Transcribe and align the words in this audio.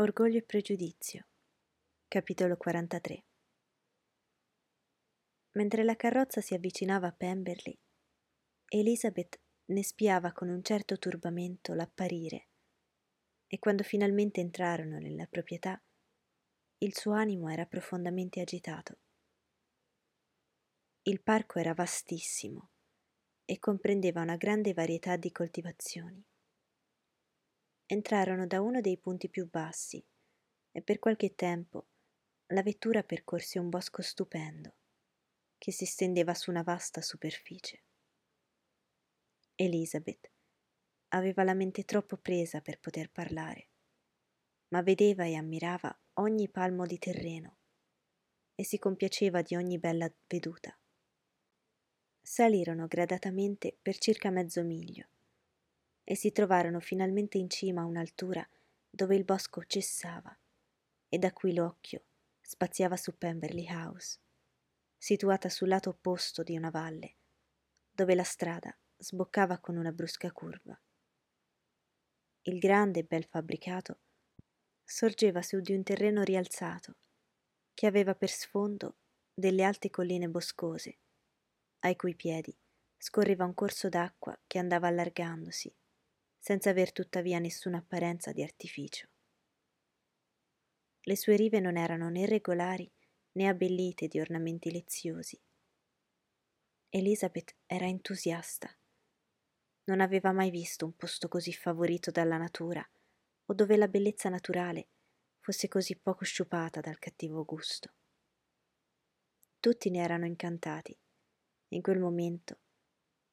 Orgoglio 0.00 0.38
e 0.38 0.42
pregiudizio, 0.42 1.26
capitolo 2.08 2.56
43 2.56 3.24
Mentre 5.56 5.84
la 5.84 5.94
carrozza 5.94 6.40
si 6.40 6.54
avvicinava 6.54 7.08
a 7.08 7.12
Pemberley, 7.12 7.78
Elizabeth 8.68 9.38
ne 9.66 9.84
spiava 9.84 10.32
con 10.32 10.48
un 10.48 10.62
certo 10.62 10.98
turbamento 10.98 11.74
l'apparire 11.74 12.48
e 13.46 13.58
quando 13.58 13.82
finalmente 13.82 14.40
entrarono 14.40 14.96
nella 14.96 15.26
proprietà, 15.26 15.78
il 16.78 16.96
suo 16.96 17.12
animo 17.12 17.50
era 17.50 17.66
profondamente 17.66 18.40
agitato. 18.40 19.00
Il 21.02 21.20
parco 21.20 21.58
era 21.58 21.74
vastissimo 21.74 22.70
e 23.44 23.58
comprendeva 23.58 24.22
una 24.22 24.36
grande 24.36 24.72
varietà 24.72 25.16
di 25.16 25.30
coltivazioni 25.30 26.26
entrarono 27.92 28.46
da 28.46 28.60
uno 28.60 28.80
dei 28.80 28.96
punti 28.98 29.28
più 29.28 29.48
bassi 29.50 30.04
e 30.70 30.80
per 30.80 31.00
qualche 31.00 31.34
tempo 31.34 31.88
la 32.52 32.62
vettura 32.62 33.02
percorse 33.02 33.58
un 33.58 33.68
bosco 33.68 34.00
stupendo 34.00 34.74
che 35.58 35.72
si 35.72 35.86
stendeva 35.86 36.32
su 36.34 36.50
una 36.50 36.62
vasta 36.62 37.02
superficie. 37.02 37.82
Elizabeth 39.56 40.30
aveva 41.08 41.42
la 41.42 41.54
mente 41.54 41.84
troppo 41.84 42.16
presa 42.16 42.60
per 42.60 42.78
poter 42.78 43.10
parlare, 43.10 43.70
ma 44.68 44.82
vedeva 44.82 45.24
e 45.24 45.34
ammirava 45.34 45.92
ogni 46.14 46.48
palmo 46.48 46.86
di 46.86 46.98
terreno 46.98 47.56
e 48.54 48.64
si 48.64 48.78
compiaceva 48.78 49.42
di 49.42 49.56
ogni 49.56 49.78
bella 49.78 50.10
veduta. 50.28 50.78
Salirono 52.20 52.86
gradatamente 52.86 53.76
per 53.82 53.98
circa 53.98 54.30
mezzo 54.30 54.62
miglio 54.62 55.08
e 56.10 56.16
si 56.16 56.32
trovarono 56.32 56.80
finalmente 56.80 57.38
in 57.38 57.48
cima 57.48 57.82
a 57.82 57.84
un'altura 57.84 58.44
dove 58.90 59.14
il 59.14 59.22
bosco 59.22 59.62
cessava 59.62 60.36
e 61.08 61.18
da 61.18 61.32
cui 61.32 61.54
l'occhio 61.54 62.02
spaziava 62.40 62.96
su 62.96 63.16
Pemberley 63.16 63.68
House, 63.68 64.18
situata 64.96 65.48
sul 65.48 65.68
lato 65.68 65.90
opposto 65.90 66.42
di 66.42 66.56
una 66.56 66.70
valle, 66.70 67.14
dove 67.92 68.16
la 68.16 68.24
strada 68.24 68.76
sboccava 68.96 69.60
con 69.60 69.76
una 69.76 69.92
brusca 69.92 70.32
curva. 70.32 70.76
Il 72.42 72.58
grande 72.58 72.98
e 72.98 73.04
bel 73.04 73.26
fabbricato 73.26 74.00
sorgeva 74.82 75.42
su 75.42 75.60
di 75.60 75.74
un 75.74 75.84
terreno 75.84 76.24
rialzato 76.24 76.96
che 77.72 77.86
aveva 77.86 78.16
per 78.16 78.30
sfondo 78.30 78.96
delle 79.32 79.62
alte 79.62 79.90
colline 79.90 80.28
boscose, 80.28 80.98
ai 81.84 81.94
cui 81.94 82.16
piedi 82.16 82.52
scorreva 82.96 83.44
un 83.44 83.54
corso 83.54 83.88
d'acqua 83.88 84.36
che 84.48 84.58
andava 84.58 84.88
allargandosi 84.88 85.72
senza 86.40 86.70
aver 86.70 86.90
tuttavia 86.92 87.38
nessuna 87.38 87.78
apparenza 87.78 88.32
di 88.32 88.42
artificio. 88.42 89.08
Le 91.02 91.16
sue 91.16 91.36
rive 91.36 91.60
non 91.60 91.76
erano 91.76 92.08
né 92.08 92.24
regolari 92.26 92.90
né 93.32 93.46
abbellite 93.46 94.08
di 94.08 94.18
ornamenti 94.18 94.72
leziosi. 94.72 95.40
Elizabeth 96.88 97.54
era 97.66 97.86
entusiasta. 97.86 98.74
Non 99.84 100.00
aveva 100.00 100.32
mai 100.32 100.50
visto 100.50 100.86
un 100.86 100.94
posto 100.96 101.28
così 101.28 101.52
favorito 101.52 102.10
dalla 102.10 102.38
natura 102.38 102.84
o 103.46 103.54
dove 103.54 103.76
la 103.76 103.88
bellezza 103.88 104.28
naturale 104.28 104.88
fosse 105.40 105.68
così 105.68 105.96
poco 105.96 106.24
sciupata 106.24 106.80
dal 106.80 106.98
cattivo 106.98 107.44
gusto. 107.44 107.94
Tutti 109.58 109.90
ne 109.90 110.02
erano 110.02 110.26
incantati. 110.26 110.98
In 111.68 111.82
quel 111.82 111.98
momento 111.98 112.60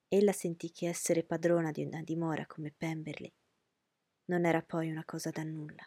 Ella 0.09 0.31
sentì 0.31 0.71
che 0.71 0.87
essere 0.87 1.23
padrona 1.23 1.71
di 1.71 1.83
una 1.83 2.01
dimora 2.01 2.45
come 2.45 2.71
Pemberley 2.71 3.33
non 4.25 4.45
era 4.45 4.61
poi 4.61 4.89
una 4.89 5.03
cosa 5.03 5.31
da 5.31 5.43
nulla. 5.43 5.85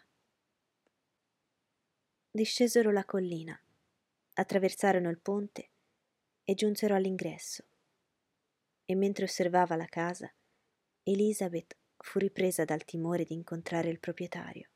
Discesero 2.29 2.91
la 2.91 3.03
collina, 3.03 3.59
attraversarono 4.33 5.09
il 5.09 5.19
ponte 5.19 5.69
e 6.43 6.53
giunsero 6.53 6.95
all'ingresso. 6.95 7.65
E 8.85 8.95
mentre 8.95 9.25
osservava 9.25 9.75
la 9.75 9.87
casa, 9.87 10.31
Elizabeth 11.03 11.75
fu 11.97 12.19
ripresa 12.19 12.63
dal 12.63 12.85
timore 12.85 13.23
di 13.23 13.33
incontrare 13.33 13.89
il 13.89 13.99
proprietario. 13.99 14.69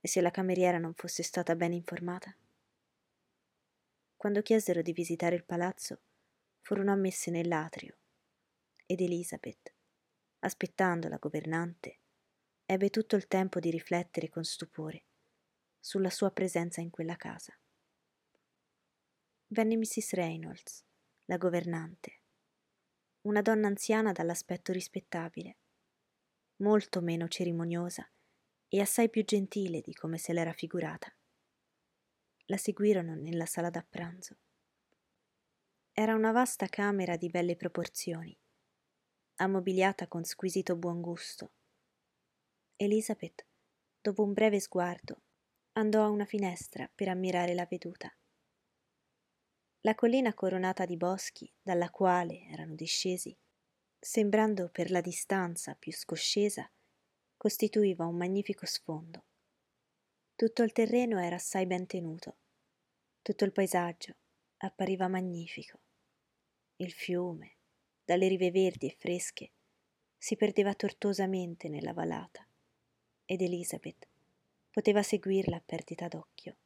E 0.00 0.08
se 0.08 0.20
la 0.20 0.30
cameriera 0.32 0.78
non 0.78 0.94
fosse 0.94 1.22
stata 1.22 1.54
ben 1.54 1.72
informata? 1.72 2.36
Quando 4.16 4.42
chiesero 4.42 4.82
di 4.82 4.92
visitare 4.92 5.36
il 5.36 5.44
palazzo, 5.44 6.00
furono 6.66 6.90
ammesse 6.90 7.30
nell'atrio 7.30 7.96
ed 8.86 9.00
Elisabeth, 9.00 9.72
aspettando 10.40 11.06
la 11.06 11.16
governante, 11.16 12.00
ebbe 12.64 12.90
tutto 12.90 13.14
il 13.14 13.28
tempo 13.28 13.60
di 13.60 13.70
riflettere 13.70 14.28
con 14.28 14.42
stupore 14.42 15.04
sulla 15.78 16.10
sua 16.10 16.32
presenza 16.32 16.80
in 16.80 16.90
quella 16.90 17.14
casa. 17.14 17.56
Venne 19.46 19.76
Mrs. 19.76 20.14
Reynolds, 20.14 20.84
la 21.26 21.36
governante, 21.36 22.22
una 23.20 23.42
donna 23.42 23.68
anziana 23.68 24.10
dall'aspetto 24.10 24.72
rispettabile, 24.72 25.58
molto 26.56 27.00
meno 27.00 27.28
cerimoniosa 27.28 28.10
e 28.66 28.80
assai 28.80 29.08
più 29.08 29.24
gentile 29.24 29.80
di 29.82 29.94
come 29.94 30.18
se 30.18 30.32
l'era 30.32 30.52
figurata. 30.52 31.14
La 32.46 32.56
seguirono 32.56 33.14
nella 33.14 33.46
sala 33.46 33.70
da 33.70 33.86
pranzo. 33.88 34.38
Era 35.98 36.14
una 36.14 36.30
vasta 36.30 36.66
camera 36.66 37.16
di 37.16 37.30
belle 37.30 37.56
proporzioni, 37.56 38.38
ammobiliata 39.36 40.06
con 40.08 40.24
squisito 40.24 40.76
buon 40.76 41.00
gusto. 41.00 41.52
Elizabeth, 42.76 43.46
dopo 44.02 44.22
un 44.22 44.34
breve 44.34 44.60
sguardo, 44.60 45.22
andò 45.72 46.04
a 46.04 46.10
una 46.10 46.26
finestra 46.26 46.86
per 46.94 47.08
ammirare 47.08 47.54
la 47.54 47.64
veduta. 47.64 48.14
La 49.80 49.94
collina 49.94 50.34
coronata 50.34 50.84
di 50.84 50.98
boschi, 50.98 51.50
dalla 51.62 51.88
quale 51.88 52.42
erano 52.42 52.74
discesi, 52.74 53.34
sembrando 53.98 54.68
per 54.68 54.90
la 54.90 55.00
distanza 55.00 55.74
più 55.76 55.92
scoscesa, 55.92 56.70
costituiva 57.38 58.04
un 58.04 58.18
magnifico 58.18 58.66
sfondo. 58.66 59.24
Tutto 60.34 60.62
il 60.62 60.72
terreno 60.72 61.18
era 61.18 61.36
assai 61.36 61.64
ben 61.64 61.86
tenuto, 61.86 62.36
tutto 63.22 63.46
il 63.46 63.52
paesaggio 63.52 64.14
appariva 64.58 65.08
magnifico. 65.08 65.80
Il 66.78 66.92
fiume, 66.92 67.56
dalle 68.04 68.28
rive 68.28 68.50
verdi 68.50 68.86
e 68.86 68.94
fresche, 68.98 69.52
si 70.18 70.36
perdeva 70.36 70.74
tortuosamente 70.74 71.70
nella 71.70 71.94
valata 71.94 72.46
ed 73.24 73.40
Elizabeth 73.40 74.06
poteva 74.70 75.02
seguirla 75.02 75.56
a 75.56 75.62
perdita 75.64 76.06
d'occhio. 76.06 76.56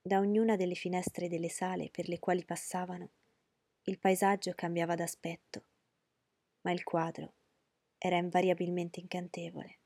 Da 0.00 0.20
ognuna 0.20 0.54
delle 0.54 0.76
finestre 0.76 1.26
delle 1.26 1.48
sale 1.48 1.90
per 1.90 2.06
le 2.08 2.20
quali 2.20 2.44
passavano, 2.44 3.10
il 3.82 3.98
paesaggio 3.98 4.52
cambiava 4.54 4.94
d'aspetto, 4.94 5.64
ma 6.60 6.70
il 6.70 6.84
quadro 6.84 7.32
era 7.98 8.16
invariabilmente 8.16 9.00
incantevole. 9.00 9.78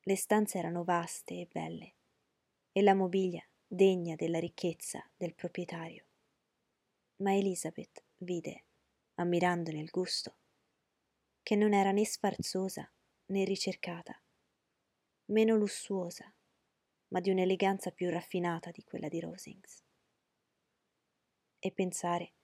Le 0.00 0.16
stanze 0.16 0.58
erano 0.58 0.82
vaste 0.82 1.34
e 1.34 1.46
belle 1.48 1.94
e 2.72 2.82
la 2.82 2.94
mobilia 2.94 3.48
degna 3.64 4.16
della 4.16 4.40
ricchezza 4.40 5.08
del 5.16 5.36
proprietario 5.36 6.07
ma 7.18 7.34
Elizabeth 7.34 8.04
vide, 8.18 8.64
ammirandone 9.14 9.80
il 9.80 9.90
gusto, 9.90 10.36
che 11.42 11.56
non 11.56 11.72
era 11.72 11.90
né 11.90 12.04
sfarzosa 12.04 12.90
né 13.26 13.44
ricercata, 13.44 14.20
meno 15.26 15.56
lussuosa, 15.56 16.32
ma 17.08 17.20
di 17.20 17.30
un'eleganza 17.30 17.90
più 17.90 18.10
raffinata 18.10 18.70
di 18.70 18.82
quella 18.84 19.08
di 19.08 19.20
Rosings. 19.20 19.82
E 21.58 21.72
pensare 21.72 22.34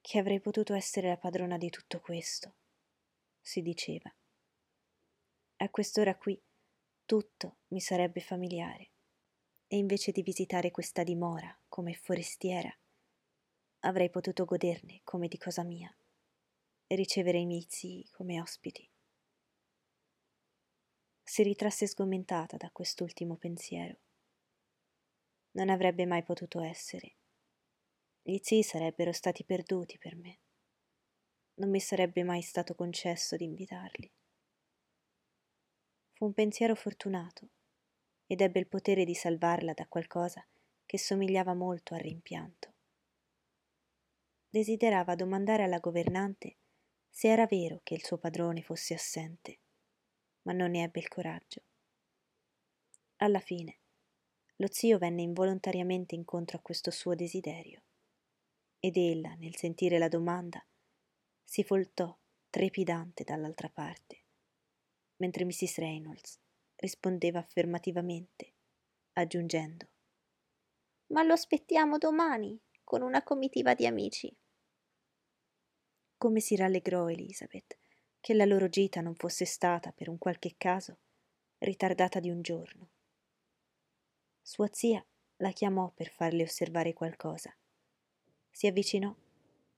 che 0.00 0.18
avrei 0.18 0.40
potuto 0.40 0.74
essere 0.74 1.08
la 1.08 1.16
padrona 1.16 1.56
di 1.56 1.70
tutto 1.70 2.00
questo, 2.00 2.56
si 3.40 3.62
diceva. 3.62 4.14
A 5.60 5.70
quest'ora 5.70 6.16
qui 6.16 6.40
tutto 7.04 7.58
mi 7.68 7.80
sarebbe 7.80 8.20
familiare, 8.20 8.90
e 9.66 9.76
invece 9.76 10.12
di 10.12 10.22
visitare 10.22 10.70
questa 10.70 11.02
dimora 11.02 11.58
come 11.68 11.94
forestiera, 11.94 12.74
avrei 13.80 14.10
potuto 14.10 14.44
goderne 14.44 15.00
come 15.04 15.28
di 15.28 15.38
cosa 15.38 15.62
mia 15.62 15.94
e 16.86 16.94
ricevere 16.96 17.38
i 17.38 17.46
miei 17.46 17.64
zii 17.68 18.08
come 18.10 18.40
ospiti. 18.40 18.88
Si 21.22 21.42
ritrasse 21.42 21.86
sgomentata 21.86 22.56
da 22.56 22.70
quest'ultimo 22.70 23.36
pensiero. 23.36 23.98
Non 25.52 25.68
avrebbe 25.68 26.06
mai 26.06 26.22
potuto 26.22 26.60
essere. 26.60 27.16
Gli 28.22 28.38
zii 28.40 28.62
sarebbero 28.62 29.12
stati 29.12 29.44
perduti 29.44 29.98
per 29.98 30.16
me. 30.16 30.40
Non 31.54 31.70
mi 31.70 31.80
sarebbe 31.80 32.22
mai 32.24 32.40
stato 32.40 32.74
concesso 32.74 33.36
di 33.36 33.44
invitarli. 33.44 34.10
Fu 36.12 36.24
un 36.24 36.32
pensiero 36.32 36.74
fortunato 36.74 37.50
ed 38.26 38.40
ebbe 38.40 38.58
il 38.58 38.68
potere 38.68 39.04
di 39.04 39.14
salvarla 39.14 39.72
da 39.72 39.86
qualcosa 39.86 40.46
che 40.84 40.98
somigliava 40.98 41.54
molto 41.54 41.94
al 41.94 42.00
rimpianto 42.00 42.76
desiderava 44.50 45.14
domandare 45.14 45.62
alla 45.62 45.78
governante 45.78 46.56
se 47.10 47.28
era 47.28 47.46
vero 47.46 47.80
che 47.82 47.94
il 47.94 48.04
suo 48.04 48.18
padrone 48.18 48.62
fosse 48.62 48.94
assente, 48.94 49.58
ma 50.42 50.52
non 50.52 50.70
ne 50.70 50.82
ebbe 50.82 51.00
il 51.00 51.08
coraggio. 51.08 51.62
Alla 53.16 53.40
fine, 53.40 53.78
lo 54.56 54.68
zio 54.70 54.98
venne 54.98 55.22
involontariamente 55.22 56.14
incontro 56.14 56.58
a 56.58 56.60
questo 56.60 56.90
suo 56.90 57.14
desiderio, 57.14 57.82
ed 58.78 58.96
ella, 58.96 59.34
nel 59.34 59.56
sentire 59.56 59.98
la 59.98 60.08
domanda, 60.08 60.64
si 61.42 61.64
voltò 61.66 62.16
trepidante 62.48 63.24
dall'altra 63.24 63.68
parte, 63.68 64.24
mentre 65.16 65.44
Mrs. 65.44 65.78
Reynolds 65.78 66.38
rispondeva 66.76 67.40
affermativamente, 67.40 68.54
aggiungendo 69.14 69.88
Ma 71.08 71.24
lo 71.24 71.32
aspettiamo 71.32 71.98
domani 71.98 72.60
con 72.88 73.02
una 73.02 73.22
comitiva 73.22 73.74
di 73.74 73.84
amici. 73.84 74.34
Come 76.16 76.40
si 76.40 76.56
rallegrò 76.56 77.10
Elizabeth 77.10 77.76
che 78.18 78.32
la 78.32 78.46
loro 78.46 78.70
gita 78.70 79.02
non 79.02 79.14
fosse 79.14 79.44
stata, 79.44 79.92
per 79.92 80.08
un 80.08 80.16
qualche 80.16 80.54
caso, 80.56 80.96
ritardata 81.58 82.18
di 82.18 82.30
un 82.30 82.40
giorno. 82.40 82.88
Sua 84.40 84.70
zia 84.72 85.04
la 85.36 85.50
chiamò 85.50 85.90
per 85.90 86.08
farle 86.08 86.44
osservare 86.44 86.94
qualcosa. 86.94 87.54
Si 88.50 88.66
avvicinò 88.66 89.14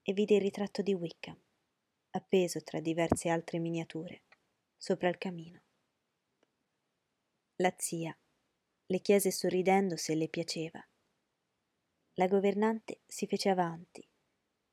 e 0.02 0.12
vide 0.12 0.36
il 0.36 0.42
ritratto 0.42 0.80
di 0.80 0.94
Wickham, 0.94 1.36
appeso 2.10 2.62
tra 2.62 2.78
diverse 2.78 3.28
altre 3.28 3.58
miniature, 3.58 4.22
sopra 4.76 5.08
il 5.08 5.18
camino. 5.18 5.60
La 7.56 7.74
zia 7.76 8.16
le 8.86 9.00
chiese 9.00 9.32
sorridendo 9.32 9.96
se 9.96 10.14
le 10.14 10.28
piaceva. 10.28 10.84
La 12.20 12.28
governante 12.28 13.00
si 13.06 13.26
fece 13.26 13.48
avanti 13.48 14.06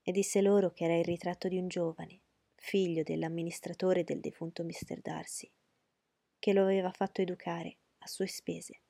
e 0.02 0.12
disse 0.12 0.42
loro 0.42 0.74
che 0.74 0.84
era 0.84 0.98
il 0.98 1.06
ritratto 1.06 1.48
di 1.48 1.58
un 1.58 1.70
giovane, 1.70 2.20
figlio 2.56 3.04
dell'amministratore 3.04 4.04
del 4.04 4.20
defunto 4.20 4.66
Mr. 4.66 5.00
Darcy, 5.00 5.50
che 6.40 6.52
lo 6.52 6.64
aveva 6.64 6.92
fatto 6.92 7.22
educare 7.22 7.78
a 8.00 8.08
sue 8.08 8.28
spese. 8.28 8.82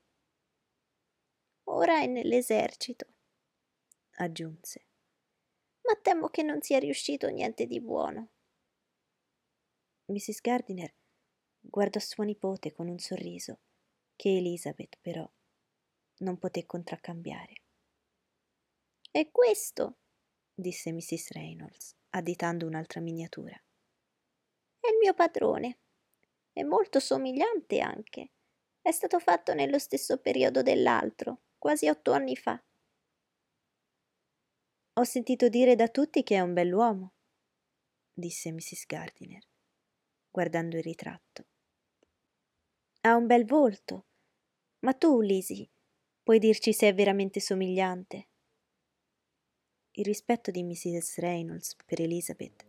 Ora 1.66 2.02
è 2.02 2.08
nell'esercito, 2.08 3.06
aggiunse, 4.16 4.86
ma 5.84 5.96
temo 6.02 6.30
che 6.30 6.42
non 6.42 6.60
sia 6.60 6.80
riuscito 6.80 7.30
niente 7.30 7.68
di 7.68 7.80
buono. 7.80 8.30
Mrs. 10.06 10.42
Gardiner 10.42 10.96
guardò 11.60 12.00
sua 12.00 12.24
nipote 12.24 12.74
con 12.74 12.88
un 12.88 12.98
sorriso 12.98 13.60
che 14.16 14.36
Elizabeth 14.36 14.98
però 15.00 15.30
non 16.22 16.40
poté 16.40 16.66
contraccambiare. 16.66 17.66
E 19.12 19.32
questo, 19.32 19.98
disse 20.54 20.92
Mrs. 20.92 21.32
Reynolds, 21.32 21.96
additando 22.10 22.66
un'altra 22.66 23.02
miniatura. 23.02 23.56
È 24.80 24.88
il 24.90 24.98
mio 25.00 25.14
padrone. 25.14 25.80
È 26.54 26.64
molto 26.64 27.00
somigliante 27.00 27.80
anche. 27.80 28.32
È 28.82 28.92
stato 28.92 29.20
fatto 29.20 29.54
nello 29.54 29.80
stesso 29.80 30.18
periodo 30.18 30.62
dell'altro, 30.62 31.42
quasi 31.58 31.90
otto 31.90 32.14
anni 32.14 32.36
fa. 32.36 32.62
Ho 34.94 35.04
sentito 35.04 35.50
dire 35.50 35.76
da 35.76 35.90
tutti 35.90 36.24
che 36.24 36.36
è 36.36 36.40
un 36.40 36.54
bell'uomo, 36.54 37.14
disse 38.14 38.52
Mrs. 38.52 38.86
Gardiner, 38.88 39.44
guardando 40.32 40.78
il 40.78 40.84
ritratto. 40.84 41.46
Ha 43.02 43.16
un 43.16 43.28
bel 43.28 43.46
volto, 43.46 44.06
ma 44.80 44.94
tu, 44.94 45.22
Lisi, 45.22 45.70
puoi 46.24 46.40
dirci 46.40 46.74
se 46.74 46.88
è 46.88 46.96
veramente 46.96 47.40
somigliante? 47.40 48.28
Il 49.98 50.06
rispetto 50.06 50.52
di 50.52 50.62
Mrs. 50.62 51.18
Reynolds 51.18 51.76
per 51.84 52.00
Elizabeth 52.00 52.64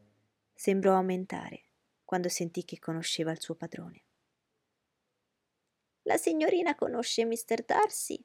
sembrò 0.54 0.94
aumentare 0.94 1.64
quando 2.02 2.30
sentì 2.30 2.64
che 2.64 2.78
conosceva 2.78 3.30
il 3.32 3.40
suo 3.42 3.54
padrone. 3.54 4.04
La 6.04 6.16
signorina 6.16 6.74
conosce 6.74 7.26
Mr. 7.26 7.66
Darcy? 7.66 8.24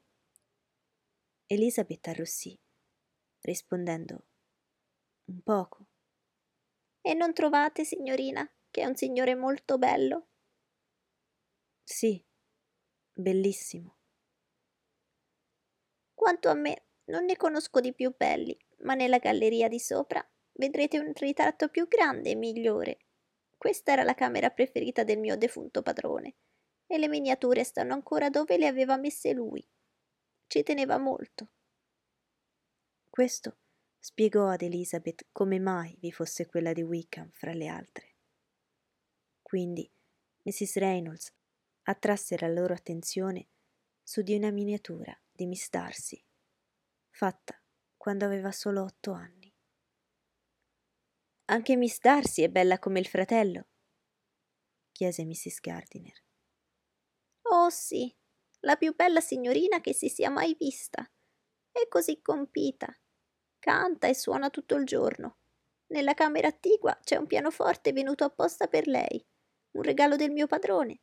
Elizabeth 1.44 2.08
arrossì, 2.08 2.58
rispondendo 3.40 4.24
un 5.24 5.42
poco. 5.42 5.86
E 7.02 7.12
non 7.12 7.34
trovate, 7.34 7.84
signorina, 7.84 8.50
che 8.70 8.80
è 8.80 8.86
un 8.86 8.96
signore 8.96 9.34
molto 9.34 9.76
bello? 9.76 10.28
Sì, 11.82 12.24
bellissimo. 13.12 13.98
Quanto 16.14 16.48
a 16.48 16.54
me, 16.54 16.86
non 17.08 17.26
ne 17.26 17.36
conosco 17.36 17.80
di 17.80 17.92
più 17.92 18.14
belli, 18.16 18.56
ma 18.84 18.94
nella 18.94 19.18
galleria 19.18 19.68
di 19.68 19.78
sopra 19.78 20.26
vedrete 20.52 20.98
un 20.98 21.12
ritratto 21.14 21.68
più 21.68 21.88
grande 21.88 22.30
e 22.30 22.34
migliore. 22.36 22.98
Questa 23.56 23.92
era 23.92 24.02
la 24.02 24.14
camera 24.14 24.50
preferita 24.50 25.04
del 25.04 25.18
mio 25.18 25.36
defunto 25.36 25.82
padrone, 25.82 26.36
e 26.86 26.98
le 26.98 27.08
miniature 27.08 27.64
stanno 27.64 27.94
ancora 27.94 28.28
dove 28.30 28.56
le 28.56 28.66
aveva 28.66 28.96
messe 28.96 29.32
lui. 29.32 29.66
Ci 30.46 30.62
teneva 30.62 30.98
molto. 30.98 31.48
Questo 33.08 33.58
spiegò 33.98 34.48
ad 34.48 34.62
Elizabeth 34.62 35.26
come 35.32 35.58
mai 35.58 35.96
vi 36.00 36.12
fosse 36.12 36.46
quella 36.46 36.72
di 36.72 36.82
Wickham 36.82 37.30
fra 37.30 37.52
le 37.52 37.66
altre. 37.66 38.16
Quindi 39.40 39.90
Mrs. 40.42 40.76
Reynolds 40.76 41.32
attrasse 41.84 42.36
la 42.38 42.48
loro 42.48 42.74
attenzione 42.74 43.48
su 44.02 44.20
di 44.20 44.34
una 44.34 44.50
miniatura 44.50 45.18
di 45.30 45.46
Miss 45.46 45.70
Darcy, 45.70 46.22
fatta 47.08 47.58
quando 48.04 48.26
aveva 48.26 48.52
solo 48.52 48.82
otto 48.82 49.12
anni. 49.12 49.50
Anche 51.46 51.74
Miss 51.74 51.98
Darcy 52.00 52.42
è 52.42 52.50
bella 52.50 52.78
come 52.78 53.00
il 53.00 53.06
fratello? 53.06 53.68
chiese 54.92 55.24
Mrs. 55.24 55.60
Gardiner. 55.60 56.22
Oh 57.44 57.70
sì, 57.70 58.14
la 58.60 58.76
più 58.76 58.94
bella 58.94 59.22
signorina 59.22 59.80
che 59.80 59.94
si 59.94 60.10
sia 60.10 60.28
mai 60.28 60.54
vista. 60.54 61.10
È 61.70 61.88
così 61.88 62.20
compita. 62.20 62.94
Canta 63.58 64.06
e 64.06 64.14
suona 64.14 64.50
tutto 64.50 64.74
il 64.74 64.84
giorno. 64.84 65.38
Nella 65.86 66.12
camera 66.12 66.48
attigua 66.48 66.98
c'è 67.02 67.16
un 67.16 67.26
pianoforte 67.26 67.94
venuto 67.94 68.24
apposta 68.24 68.66
per 68.66 68.86
lei, 68.86 69.26
un 69.76 69.82
regalo 69.82 70.16
del 70.16 70.30
mio 70.30 70.46
padrone, 70.46 71.00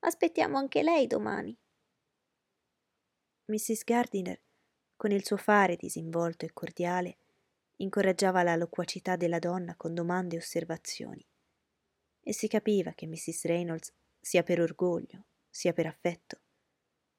Aspettiamo 0.00 0.58
anche 0.58 0.82
lei 0.82 1.06
domani. 1.06 1.58
Mrs. 3.46 3.82
Gardiner, 3.84 4.42
con 4.98 5.12
il 5.12 5.24
suo 5.24 5.36
fare 5.36 5.76
disinvolto 5.76 6.44
e 6.44 6.52
cordiale, 6.52 7.18
incoraggiava 7.76 8.42
la 8.42 8.56
loquacità 8.56 9.14
della 9.14 9.38
donna 9.38 9.76
con 9.76 9.94
domande 9.94 10.34
e 10.34 10.38
osservazioni. 10.38 11.24
E 12.20 12.32
si 12.32 12.48
capiva 12.48 12.92
che 12.94 13.06
Mrs. 13.06 13.44
Reynolds, 13.44 13.94
sia 14.20 14.42
per 14.42 14.60
orgoglio, 14.60 15.26
sia 15.48 15.72
per 15.72 15.86
affetto, 15.86 16.40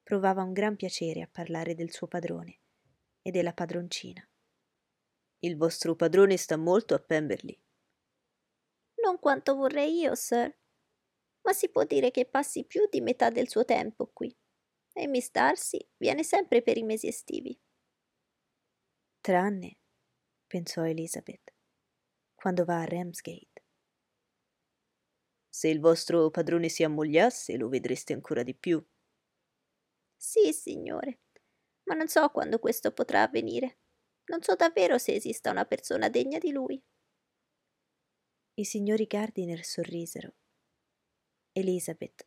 provava 0.04 0.44
un 0.44 0.52
gran 0.52 0.76
piacere 0.76 1.22
a 1.22 1.30
parlare 1.32 1.74
del 1.74 1.90
suo 1.94 2.08
padrone 2.08 2.60
e 3.22 3.32
della 3.32 3.54
padroncina. 3.54 4.28
Il 5.40 5.56
vostro 5.56 5.96
padrone 5.96 6.36
sta 6.36 6.58
molto 6.58 6.96
a 6.96 7.00
Pemberley. 7.00 7.58
Non 9.04 9.20
quanto 9.20 9.56
vorrei 9.56 10.00
io, 10.00 10.16
sir, 10.16 10.54
ma 11.44 11.54
si 11.54 11.70
può 11.70 11.86
dire 11.86 12.12
che 12.12 12.26
passi 12.26 12.66
più 12.66 12.90
di 12.90 13.00
metà 13.00 13.30
del 13.30 13.48
suo 13.48 13.64
tempo 13.64 14.08
qui. 14.12 14.36
E 14.92 15.08
Miss 15.08 15.32
Darcy 15.32 15.80
viene 15.96 16.24
sempre 16.24 16.62
per 16.62 16.76
i 16.76 16.84
mesi 16.84 17.08
estivi. 17.08 17.58
Tranne, 19.22 19.78
pensò 20.48 20.86
Elizabeth, 20.86 21.54
quando 22.34 22.64
va 22.64 22.80
a 22.80 22.86
Ramsgate. 22.86 23.64
Se 25.50 25.68
il 25.68 25.82
vostro 25.82 26.30
padrone 26.30 26.70
si 26.70 26.84
ammogliasse, 26.84 27.58
lo 27.58 27.68
vedreste 27.68 28.14
ancora 28.14 28.44
di 28.44 28.56
più. 28.56 28.84
Sì, 30.16 30.54
signore, 30.54 31.20
ma 31.84 31.96
non 31.96 32.08
so 32.08 32.30
quando 32.30 32.60
questo 32.60 32.94
potrà 32.94 33.24
avvenire. 33.24 33.80
Non 34.26 34.42
so 34.42 34.56
davvero 34.56 34.98
se 34.98 35.16
esista 35.16 35.52
una 35.52 35.66
persona 35.66 36.08
degna 36.08 36.38
di 36.38 36.52
lui. 36.52 36.82
I 38.54 38.64
signori 38.64 39.06
Gardiner 39.06 39.66
sorrisero 39.66 40.36
Elizabeth 41.52 42.26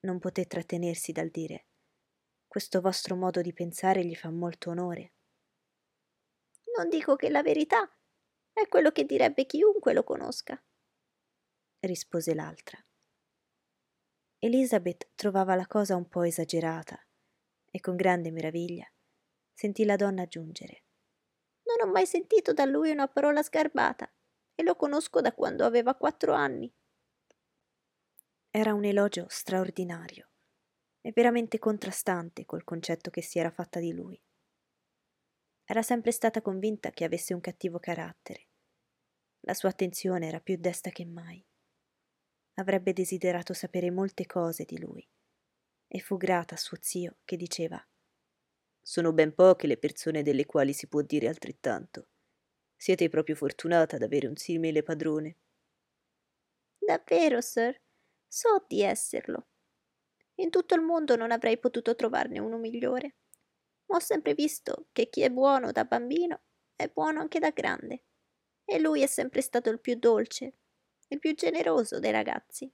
non 0.00 0.18
poté 0.18 0.46
trattenersi 0.46 1.12
dal 1.12 1.28
dire 1.28 1.66
questo 2.46 2.80
vostro 2.80 3.16
modo 3.16 3.40
di 3.42 3.52
pensare 3.52 4.04
gli 4.04 4.14
fa 4.14 4.30
molto 4.30 4.70
onore. 4.70 5.15
Non 6.76 6.88
dico 6.88 7.16
che 7.16 7.30
la 7.30 7.42
verità 7.42 7.90
è 8.52 8.68
quello 8.68 8.90
che 8.90 9.04
direbbe 9.04 9.46
chiunque 9.46 9.92
lo 9.92 10.04
conosca, 10.04 10.62
rispose 11.80 12.34
l'altra. 12.34 12.78
Elizabeth 14.38 15.10
trovava 15.14 15.54
la 15.54 15.66
cosa 15.66 15.96
un 15.96 16.08
po' 16.08 16.22
esagerata 16.22 16.98
e 17.70 17.80
con 17.80 17.96
grande 17.96 18.30
meraviglia 18.30 18.90
sentì 19.52 19.84
la 19.84 19.96
donna 19.96 20.22
aggiungere 20.22 20.84
Non 21.64 21.88
ho 21.88 21.90
mai 21.90 22.06
sentito 22.06 22.52
da 22.52 22.66
lui 22.66 22.90
una 22.90 23.08
parola 23.08 23.42
sgarbata 23.42 24.12
e 24.54 24.62
lo 24.62 24.76
conosco 24.76 25.20
da 25.20 25.32
quando 25.32 25.64
aveva 25.64 25.94
quattro 25.94 26.34
anni. 26.34 26.72
Era 28.50 28.74
un 28.74 28.84
elogio 28.84 29.26
straordinario 29.28 30.30
e 31.00 31.12
veramente 31.14 31.58
contrastante 31.58 32.44
col 32.44 32.64
concetto 32.64 33.10
che 33.10 33.22
si 33.22 33.38
era 33.38 33.50
fatta 33.50 33.80
di 33.80 33.92
lui. 33.92 34.22
Era 35.68 35.82
sempre 35.82 36.12
stata 36.12 36.40
convinta 36.42 36.90
che 36.90 37.02
avesse 37.02 37.34
un 37.34 37.40
cattivo 37.40 37.80
carattere. 37.80 38.46
La 39.40 39.52
sua 39.52 39.70
attenzione 39.70 40.28
era 40.28 40.38
più 40.38 40.56
desta 40.56 40.90
che 40.90 41.04
mai. 41.04 41.44
Avrebbe 42.54 42.92
desiderato 42.92 43.52
sapere 43.52 43.90
molte 43.90 44.26
cose 44.26 44.64
di 44.64 44.78
lui, 44.78 45.04
e 45.88 45.98
fu 45.98 46.16
grata 46.16 46.54
a 46.54 46.58
suo 46.58 46.76
zio 46.80 47.18
che 47.24 47.36
diceva 47.36 47.84
Sono 48.80 49.12
ben 49.12 49.34
poche 49.34 49.66
le 49.66 49.76
persone 49.76 50.22
delle 50.22 50.46
quali 50.46 50.72
si 50.72 50.86
può 50.86 51.02
dire 51.02 51.26
altrettanto. 51.26 52.10
Siete 52.76 53.08
proprio 53.08 53.34
fortunata 53.34 53.96
ad 53.96 54.02
avere 54.02 54.28
un 54.28 54.36
simile 54.36 54.84
padrone. 54.84 55.36
Davvero, 56.78 57.40
sir, 57.40 57.76
so 58.28 58.64
di 58.68 58.82
esserlo. 58.82 59.48
In 60.36 60.50
tutto 60.50 60.76
il 60.76 60.82
mondo 60.82 61.16
non 61.16 61.32
avrei 61.32 61.58
potuto 61.58 61.96
trovarne 61.96 62.38
uno 62.38 62.56
migliore. 62.56 63.16
Ma 63.86 63.96
ho 63.96 64.00
sempre 64.00 64.34
visto 64.34 64.88
che 64.92 65.08
chi 65.08 65.22
è 65.22 65.30
buono 65.30 65.72
da 65.72 65.84
bambino 65.84 66.42
è 66.74 66.88
buono 66.88 67.20
anche 67.20 67.38
da 67.38 67.50
grande. 67.50 68.04
E 68.64 68.78
lui 68.78 69.02
è 69.02 69.06
sempre 69.06 69.40
stato 69.40 69.70
il 69.70 69.80
più 69.80 69.94
dolce, 69.94 70.58
il 71.08 71.18
più 71.18 71.34
generoso 71.34 71.98
dei 71.98 72.10
ragazzi. 72.10 72.70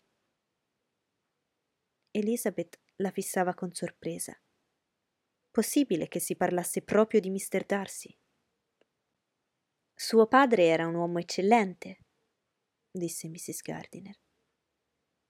Elizabeth 2.11 2.81
la 2.97 3.11
fissava 3.11 3.55
con 3.55 3.73
sorpresa. 3.73 4.39
Possibile 5.51 6.09
che 6.09 6.19
si 6.19 6.35
parlasse 6.35 6.83
proprio 6.83 7.21
di 7.21 7.31
Mr. 7.31 7.65
Darcy? 7.65 8.19
Suo 9.95 10.27
padre 10.27 10.65
era 10.67 10.87
un 10.87 10.95
uomo 10.95 11.19
eccellente, 11.19 12.07
disse 12.91 13.29
Mrs. 13.29 13.61
Gardiner. 13.61 14.19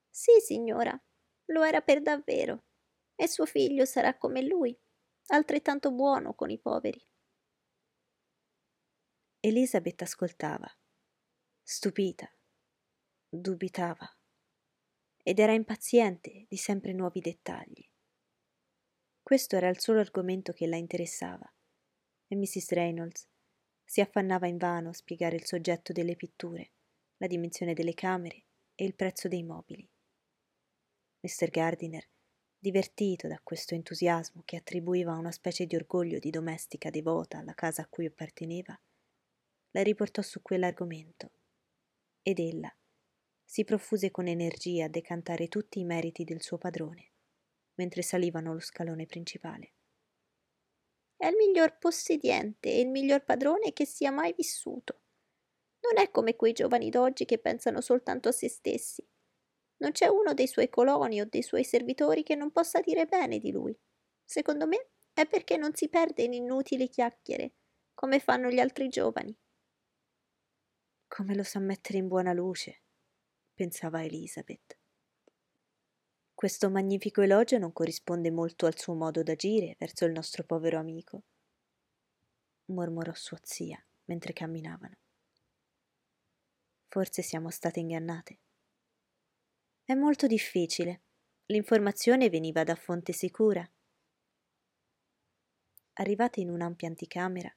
Sì, 0.08 0.40
signora, 0.40 1.00
lo 1.46 1.62
era 1.62 1.80
per 1.80 2.02
davvero. 2.02 2.64
E 3.14 3.28
suo 3.28 3.46
figlio 3.46 3.84
sarà 3.84 4.16
come 4.16 4.42
lui, 4.42 4.76
altrettanto 5.34 5.90
buono 5.92 6.34
con 6.34 6.50
i 6.50 6.58
poveri. 6.58 7.02
Elisabeth 9.40 10.02
ascoltava, 10.02 10.70
stupita, 11.62 12.30
dubitava 13.28 14.08
ed 15.22 15.38
era 15.38 15.52
impaziente 15.52 16.46
di 16.48 16.56
sempre 16.56 16.92
nuovi 16.92 17.20
dettagli. 17.20 17.88
Questo 19.22 19.56
era 19.56 19.68
il 19.68 19.80
solo 19.80 20.00
argomento 20.00 20.52
che 20.52 20.66
la 20.66 20.76
interessava 20.76 21.50
e 22.26 22.36
Mrs. 22.36 22.72
Reynolds 22.72 23.28
si 23.84 24.00
affannava 24.00 24.46
invano 24.46 24.90
a 24.90 24.94
spiegare 24.94 25.36
il 25.36 25.46
soggetto 25.46 25.92
delle 25.92 26.16
pitture, 26.16 26.72
la 27.16 27.26
dimensione 27.26 27.72
delle 27.72 27.94
camere 27.94 28.46
e 28.74 28.84
il 28.84 28.94
prezzo 28.94 29.28
dei 29.28 29.42
mobili. 29.42 29.88
Mr. 31.20 31.48
Gardiner, 31.50 32.06
divertito 32.62 33.26
da 33.26 33.40
questo 33.42 33.75
entusiasmo 33.75 34.42
che 34.45 34.54
attribuiva 34.54 35.16
una 35.16 35.33
specie 35.33 35.66
di 35.66 35.75
orgoglio 35.75 36.21
di 36.21 36.31
domestica 36.31 36.90
devota 36.90 37.38
alla 37.38 37.54
casa 37.54 37.83
a 37.83 37.88
cui 37.88 38.07
apparteneva, 38.07 38.81
la 39.73 39.83
riportò 39.83 40.23
su 40.23 40.40
quell'argomento 40.42 41.33
ed 42.23 42.38
ella 42.38 42.73
si 43.45 43.64
profuse 43.64 44.12
con 44.12 44.28
energia 44.28 44.85
a 44.85 44.88
decantare 44.88 45.49
tutti 45.49 45.81
i 45.81 45.85
meriti 45.85 46.23
del 46.23 46.40
suo 46.40 46.57
padrone, 46.57 47.11
mentre 47.75 48.02
salivano 48.02 48.52
lo 48.52 48.61
scalone 48.61 49.07
principale. 49.07 49.73
È 51.16 51.26
il 51.26 51.35
miglior 51.35 51.78
possediente 51.78 52.71
e 52.71 52.78
il 52.78 52.88
miglior 52.90 53.25
padrone 53.25 53.73
che 53.73 53.87
sia 53.87 54.12
mai 54.12 54.35
vissuto. 54.35 55.00
Non 55.81 56.00
è 56.00 56.12
come 56.12 56.37
quei 56.37 56.52
giovani 56.52 56.90
d'oggi 56.90 57.25
che 57.25 57.38
pensano 57.38 57.81
soltanto 57.81 58.28
a 58.28 58.33
se 58.33 58.49
stessi. 58.49 59.04
Non 59.82 59.90
c'è 59.90 60.06
uno 60.06 60.32
dei 60.32 60.46
suoi 60.46 60.68
coloni 60.68 61.20
o 61.20 61.26
dei 61.26 61.42
suoi 61.42 61.64
servitori 61.64 62.22
che 62.22 62.36
non 62.36 62.52
possa 62.52 62.80
dire 62.80 63.06
bene 63.06 63.38
di 63.40 63.50
lui. 63.50 63.76
Secondo 64.24 64.64
me 64.68 64.90
è 65.12 65.26
perché 65.26 65.56
non 65.56 65.74
si 65.74 65.88
perde 65.88 66.22
in 66.22 66.32
inutili 66.32 66.88
chiacchiere, 66.88 67.54
come 67.92 68.20
fanno 68.20 68.48
gli 68.48 68.60
altri 68.60 68.88
giovani. 68.88 69.36
Come 71.08 71.34
lo 71.34 71.42
sa 71.42 71.58
mettere 71.58 71.98
in 71.98 72.06
buona 72.06 72.32
luce, 72.32 72.82
pensava 73.52 74.04
Elizabeth. 74.04 74.78
Questo 76.32 76.70
magnifico 76.70 77.20
elogio 77.20 77.58
non 77.58 77.72
corrisponde 77.72 78.30
molto 78.30 78.66
al 78.66 78.78
suo 78.78 78.94
modo 78.94 79.24
d'agire 79.24 79.74
verso 79.78 80.04
il 80.04 80.12
nostro 80.12 80.44
povero 80.44 80.78
amico, 80.78 81.24
mormorò 82.66 83.12
sua 83.14 83.38
zia 83.42 83.84
mentre 84.04 84.32
camminavano. 84.32 84.96
Forse 86.86 87.22
siamo 87.22 87.50
state 87.50 87.80
ingannate. 87.80 88.38
È 89.84 89.94
molto 89.94 90.28
difficile. 90.28 91.02
L'informazione 91.46 92.30
veniva 92.30 92.62
da 92.62 92.76
fonte 92.76 93.12
sicura. 93.12 93.68
Arrivate 95.94 96.40
in 96.40 96.50
un'ampia 96.50 96.86
anticamera, 96.86 97.52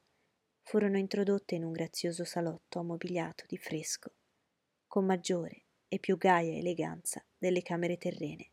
furono 0.63 0.97
introdotte 0.97 1.53
in 1.53 1.63
un 1.63 1.71
grazioso 1.71 2.23
salotto 2.23 2.79
ammobiliato 2.79 3.45
di 3.47 3.57
fresco, 3.57 4.15
con 4.87 5.05
maggiore 5.05 5.65
e 5.87 5.99
più 5.99 6.17
gaia 6.17 6.57
eleganza 6.57 7.23
delle 7.37 7.61
camere 7.61 7.97
terrene. 7.97 8.51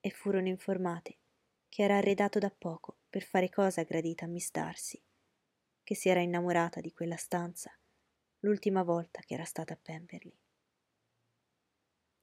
E 0.00 0.10
furono 0.10 0.48
informate 0.48 1.18
che 1.68 1.84
era 1.84 1.98
arredato 1.98 2.40
da 2.40 2.50
poco 2.50 2.98
per 3.08 3.22
fare 3.22 3.48
cosa 3.50 3.84
gradita 3.84 4.24
a 4.24 4.28
Miss 4.28 4.50
Darcy, 4.50 5.00
che 5.84 5.94
si 5.94 6.08
era 6.08 6.20
innamorata 6.20 6.80
di 6.80 6.92
quella 6.92 7.16
stanza 7.16 7.72
l'ultima 8.40 8.82
volta 8.82 9.20
che 9.20 9.34
era 9.34 9.44
stata 9.44 9.74
a 9.74 9.78
Pemberley. 9.80 10.36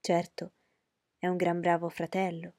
Certo, 0.05 0.51
è 1.17 1.25
un 1.25 1.35
gran 1.35 1.59
bravo 1.59 1.89
fratello, 1.89 2.53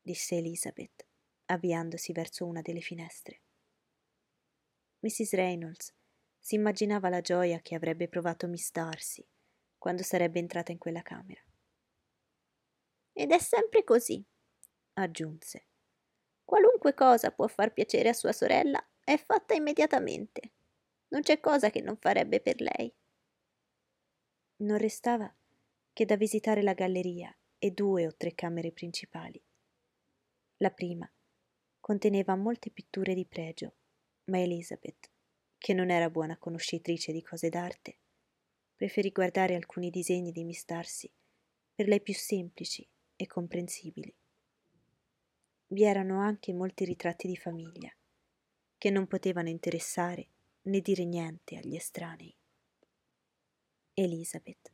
disse 0.00 0.36
Elizabeth, 0.36 1.04
avviandosi 1.44 2.12
verso 2.12 2.46
una 2.46 2.62
delle 2.62 2.80
finestre. 2.80 3.42
Mrs. 5.00 5.34
Reynolds 5.34 5.94
si 6.38 6.54
immaginava 6.54 7.10
la 7.10 7.20
gioia 7.20 7.60
che 7.60 7.74
avrebbe 7.74 8.08
provato 8.08 8.46
Miss 8.46 8.70
Darcy 8.70 9.22
quando 9.76 10.02
sarebbe 10.02 10.38
entrata 10.38 10.72
in 10.72 10.78
quella 10.78 11.02
camera. 11.02 11.42
Ed 13.12 13.32
è 13.32 13.38
sempre 13.38 13.84
così, 13.84 14.24
aggiunse. 14.94 15.66
Qualunque 16.42 16.94
cosa 16.94 17.32
può 17.32 17.48
far 17.48 17.74
piacere 17.74 18.08
a 18.08 18.14
sua 18.14 18.32
sorella 18.32 18.82
è 19.04 19.18
fatta 19.18 19.52
immediatamente. 19.52 20.52
Non 21.08 21.20
c'è 21.20 21.38
cosa 21.38 21.68
che 21.68 21.82
non 21.82 21.98
farebbe 21.98 22.40
per 22.40 22.62
lei. 22.62 22.90
Non 24.62 24.78
restava 24.78 25.30
che 25.92 26.04
da 26.04 26.16
visitare 26.16 26.62
la 26.62 26.72
galleria 26.72 27.34
e 27.58 27.70
due 27.70 28.06
o 28.06 28.16
tre 28.16 28.34
camere 28.34 28.72
principali. 28.72 29.42
La 30.58 30.70
prima 30.70 31.10
conteneva 31.80 32.34
molte 32.34 32.70
pitture 32.70 33.14
di 33.14 33.26
pregio, 33.26 33.74
ma 34.24 34.40
Elizabeth, 34.40 35.10
che 35.58 35.74
non 35.74 35.90
era 35.90 36.08
buona 36.10 36.38
conoscitrice 36.38 37.12
di 37.12 37.22
cose 37.22 37.48
d'arte, 37.48 37.98
preferì 38.74 39.10
guardare 39.10 39.54
alcuni 39.54 39.90
disegni 39.90 40.32
di 40.32 40.44
Miss 40.44 40.64
Darcy, 40.64 41.12
per 41.74 41.88
lei 41.88 42.00
più 42.00 42.14
semplici 42.14 42.88
e 43.14 43.26
comprensibili. 43.26 44.14
Vi 45.68 45.84
erano 45.84 46.20
anche 46.20 46.52
molti 46.52 46.84
ritratti 46.84 47.26
di 47.26 47.36
famiglia, 47.36 47.94
che 48.76 48.90
non 48.90 49.06
potevano 49.06 49.48
interessare 49.48 50.28
né 50.62 50.80
dire 50.80 51.04
niente 51.04 51.56
agli 51.56 51.76
estranei. 51.76 52.34
Elizabeth 53.94 54.71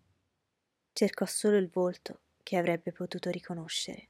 cercò 0.98 1.26
solo 1.26 1.56
il 1.58 1.68
volto 1.68 2.22
che 2.42 2.56
avrebbe 2.56 2.90
potuto 2.90 3.30
riconoscere. 3.30 4.08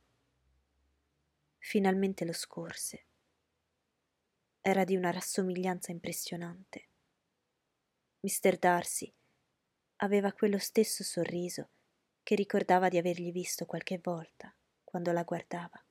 Finalmente 1.58 2.24
lo 2.24 2.32
scorse. 2.32 3.04
Era 4.62 4.84
di 4.84 4.96
una 4.96 5.10
rassomiglianza 5.10 5.92
impressionante. 5.92 6.88
Mr. 8.20 8.56
Darcy 8.56 9.12
aveva 9.96 10.32
quello 10.32 10.56
stesso 10.56 11.04
sorriso 11.04 11.68
che 12.22 12.34
ricordava 12.34 12.88
di 12.88 12.96
avergli 12.96 13.32
visto 13.32 13.66
qualche 13.66 14.00
volta 14.02 14.50
quando 14.82 15.12
la 15.12 15.24
guardava. 15.24 15.84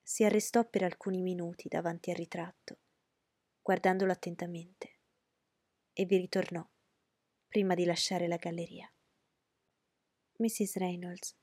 Si 0.00 0.22
arrestò 0.22 0.64
per 0.64 0.84
alcuni 0.84 1.22
minuti 1.22 1.66
davanti 1.66 2.10
al 2.10 2.16
ritratto, 2.16 2.78
guardandolo 3.60 4.12
attentamente, 4.12 4.98
e 5.92 6.04
vi 6.04 6.18
ritornò 6.18 6.64
prima 7.48 7.74
di 7.74 7.84
lasciare 7.84 8.28
la 8.28 8.36
galleria. 8.36 8.88
Mrs. 10.40 10.76
Reynolds 10.78 11.36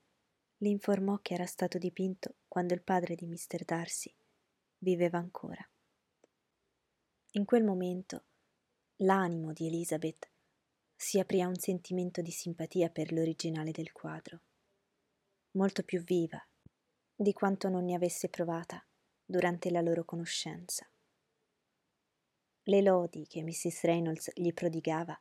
le 0.57 0.69
informò 0.69 1.19
che 1.21 1.35
era 1.35 1.45
stato 1.45 1.77
dipinto 1.77 2.37
quando 2.47 2.73
il 2.73 2.81
padre 2.81 3.13
di 3.13 3.27
Mr. 3.27 3.63
Darcy 3.63 4.11
viveva 4.79 5.19
ancora. 5.19 5.63
In 7.33 7.45
quel 7.45 7.63
momento 7.63 8.25
l'animo 8.97 9.53
di 9.53 9.67
Elizabeth 9.67 10.31
si 10.95 11.19
aprì 11.19 11.41
a 11.41 11.47
un 11.47 11.57
sentimento 11.57 12.23
di 12.23 12.31
simpatia 12.31 12.89
per 12.89 13.11
l'originale 13.11 13.69
del 13.69 13.91
quadro, 13.91 14.41
molto 15.51 15.83
più 15.83 16.01
viva 16.01 16.43
di 17.15 17.33
quanto 17.33 17.69
non 17.69 17.85
ne 17.85 17.93
avesse 17.93 18.29
provata 18.29 18.83
durante 19.23 19.69
la 19.69 19.81
loro 19.81 20.05
conoscenza. 20.05 20.89
Le 22.63 22.81
lodi 22.81 23.27
che 23.27 23.43
Mrs. 23.43 23.83
Reynolds 23.83 24.31
gli 24.33 24.51
prodigava 24.53 25.15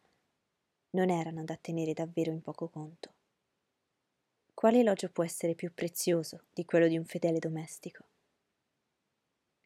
non 0.92 1.10
erano 1.10 1.44
da 1.44 1.58
tenere 1.58 1.92
davvero 1.92 2.30
in 2.30 2.40
poco 2.40 2.70
conto. 2.70 3.15
Quale 4.56 4.78
elogio 4.78 5.10
può 5.10 5.22
essere 5.22 5.54
più 5.54 5.74
prezioso 5.74 6.46
di 6.54 6.64
quello 6.64 6.88
di 6.88 6.96
un 6.96 7.04
fedele 7.04 7.38
domestico? 7.38 8.06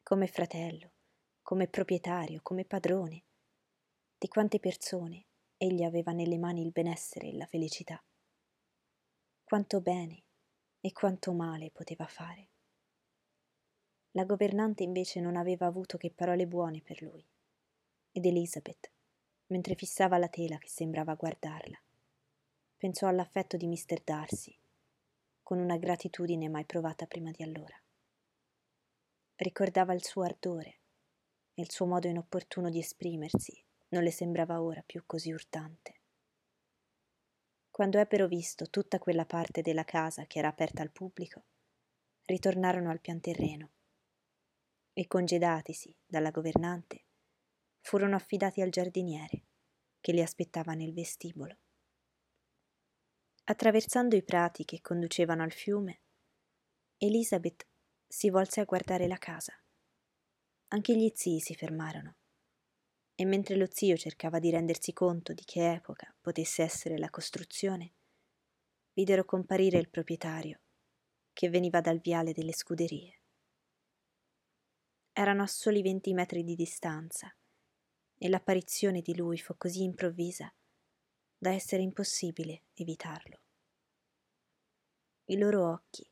Come 0.03 0.27
fratello, 0.27 0.91
come 1.41 1.69
proprietario, 1.69 2.41
come 2.43 2.65
padrone, 2.65 3.23
di 4.17 4.27
quante 4.27 4.59
persone 4.59 5.27
egli 5.55 5.83
aveva 5.83 6.11
nelle 6.11 6.37
mani 6.37 6.61
il 6.61 6.71
benessere 6.71 7.29
e 7.29 7.37
la 7.37 7.45
felicità. 7.45 8.03
Quanto 9.45 9.79
bene 9.79 10.23
E 10.81 10.91
quanto 10.91 11.31
male 11.31 11.71
poteva 11.71 12.05
fare. 12.05 12.49
La 14.11 14.25
governante 14.25 14.83
invece 14.83 15.21
non 15.21 15.37
aveva 15.37 15.67
avuto 15.67 15.95
che 15.97 16.11
parole 16.11 16.45
buone 16.47 16.81
per 16.81 17.01
lui. 17.01 17.25
Ed 18.11 18.25
Elizabeth, 18.25 18.91
mentre 19.47 19.75
fissava 19.75 20.17
la 20.17 20.27
tela 20.27 20.57
che 20.57 20.67
sembrava 20.67 21.15
guardarla, 21.15 21.81
pensò 22.75 23.07
all'affetto 23.07 23.55
di 23.55 23.67
Mr. 23.67 24.01
Darcy, 24.03 24.59
con 25.51 25.59
una 25.59 25.75
gratitudine 25.75 26.47
mai 26.47 26.63
provata 26.63 27.05
prima 27.05 27.29
di 27.29 27.43
allora. 27.43 27.77
Ricordava 29.35 29.91
il 29.93 30.01
suo 30.01 30.23
ardore 30.23 30.79
e 31.53 31.61
il 31.61 31.69
suo 31.69 31.85
modo 31.85 32.07
inopportuno 32.07 32.69
di 32.69 32.79
esprimersi 32.79 33.61
non 33.89 34.01
le 34.01 34.11
sembrava 34.11 34.61
ora 34.61 34.81
più 34.81 35.03
così 35.05 35.29
urtante. 35.33 36.03
Quando 37.69 37.99
ebbero 37.99 38.27
visto 38.27 38.69
tutta 38.69 38.97
quella 38.97 39.25
parte 39.25 39.61
della 39.61 39.83
casa 39.83 40.25
che 40.25 40.39
era 40.39 40.47
aperta 40.47 40.83
al 40.83 40.91
pubblico, 40.91 41.43
ritornarono 42.27 42.89
al 42.89 43.01
pian 43.01 43.19
terreno 43.19 43.71
e 44.93 45.05
congedatisi 45.05 45.93
dalla 46.05 46.31
governante, 46.31 47.07
furono 47.81 48.15
affidati 48.15 48.61
al 48.61 48.69
giardiniere 48.69 49.47
che 49.99 50.13
li 50.13 50.21
aspettava 50.21 50.75
nel 50.75 50.93
vestibolo. 50.93 51.57
Attraversando 53.51 54.15
i 54.15 54.23
prati 54.23 54.63
che 54.63 54.79
conducevano 54.79 55.43
al 55.43 55.51
fiume, 55.51 56.03
Elizabeth 56.95 57.67
si 58.07 58.29
volse 58.29 58.61
a 58.61 58.63
guardare 58.63 59.07
la 59.07 59.17
casa. 59.17 59.51
Anche 60.69 60.95
gli 60.95 61.11
zii 61.13 61.41
si 61.41 61.53
fermarono 61.53 62.15
e 63.13 63.25
mentre 63.25 63.57
lo 63.57 63.67
zio 63.69 63.97
cercava 63.97 64.39
di 64.39 64.51
rendersi 64.51 64.93
conto 64.93 65.33
di 65.33 65.43
che 65.43 65.73
epoca 65.73 66.15
potesse 66.21 66.63
essere 66.63 66.97
la 66.97 67.09
costruzione, 67.09 67.95
videro 68.93 69.25
comparire 69.25 69.79
il 69.79 69.89
proprietario, 69.89 70.61
che 71.33 71.49
veniva 71.49 71.81
dal 71.81 71.99
viale 71.99 72.31
delle 72.31 72.53
scuderie. 72.53 73.21
Erano 75.11 75.43
a 75.43 75.47
soli 75.47 75.81
venti 75.81 76.13
metri 76.13 76.45
di 76.45 76.55
distanza 76.55 77.29
e 78.17 78.29
l'apparizione 78.29 79.01
di 79.01 79.13
lui 79.13 79.37
fu 79.39 79.57
così 79.57 79.83
improvvisa 79.83 80.49
da 81.41 81.51
essere 81.51 81.81
impossibile 81.81 82.65
evitarlo. 82.75 83.39
I 85.25 85.39
loro 85.39 85.71
occhi 85.71 86.07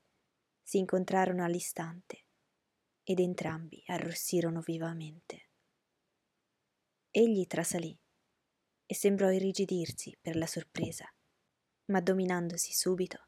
si 0.64 0.80
incontrarono 0.80 1.44
all'istante 1.44 2.26
ed 3.04 3.20
entrambi 3.20 3.84
arrossirono 3.86 4.60
vivamente. 4.62 5.50
Egli 7.12 7.46
trasalì 7.46 7.96
e 8.88 8.96
sembrò 8.96 9.30
irrigidirsi 9.30 10.18
per 10.20 10.36
la 10.36 10.48
sorpresa, 10.48 11.06
ma 11.86 12.02
dominandosi 12.02 12.74
subito, 12.74 13.28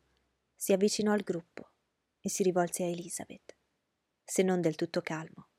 si 0.56 0.74
avvicinò 0.74 1.12
al 1.12 1.22
gruppo 1.22 1.70
e 2.20 2.30
si 2.30 2.42
rivolse 2.42 2.82
a 2.82 2.88
Elizabeth, 2.88 3.56
se 4.24 4.42
non 4.42 4.60
del 4.60 4.74
tutto 4.74 5.02
calmo, 5.02 5.50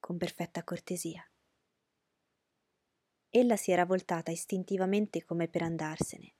con 0.00 0.16
perfetta 0.16 0.64
cortesia. 0.64 1.28
Ella 3.36 3.56
si 3.56 3.72
era 3.72 3.84
voltata 3.84 4.30
istintivamente 4.30 5.24
come 5.24 5.48
per 5.48 5.62
andarsene, 5.62 6.34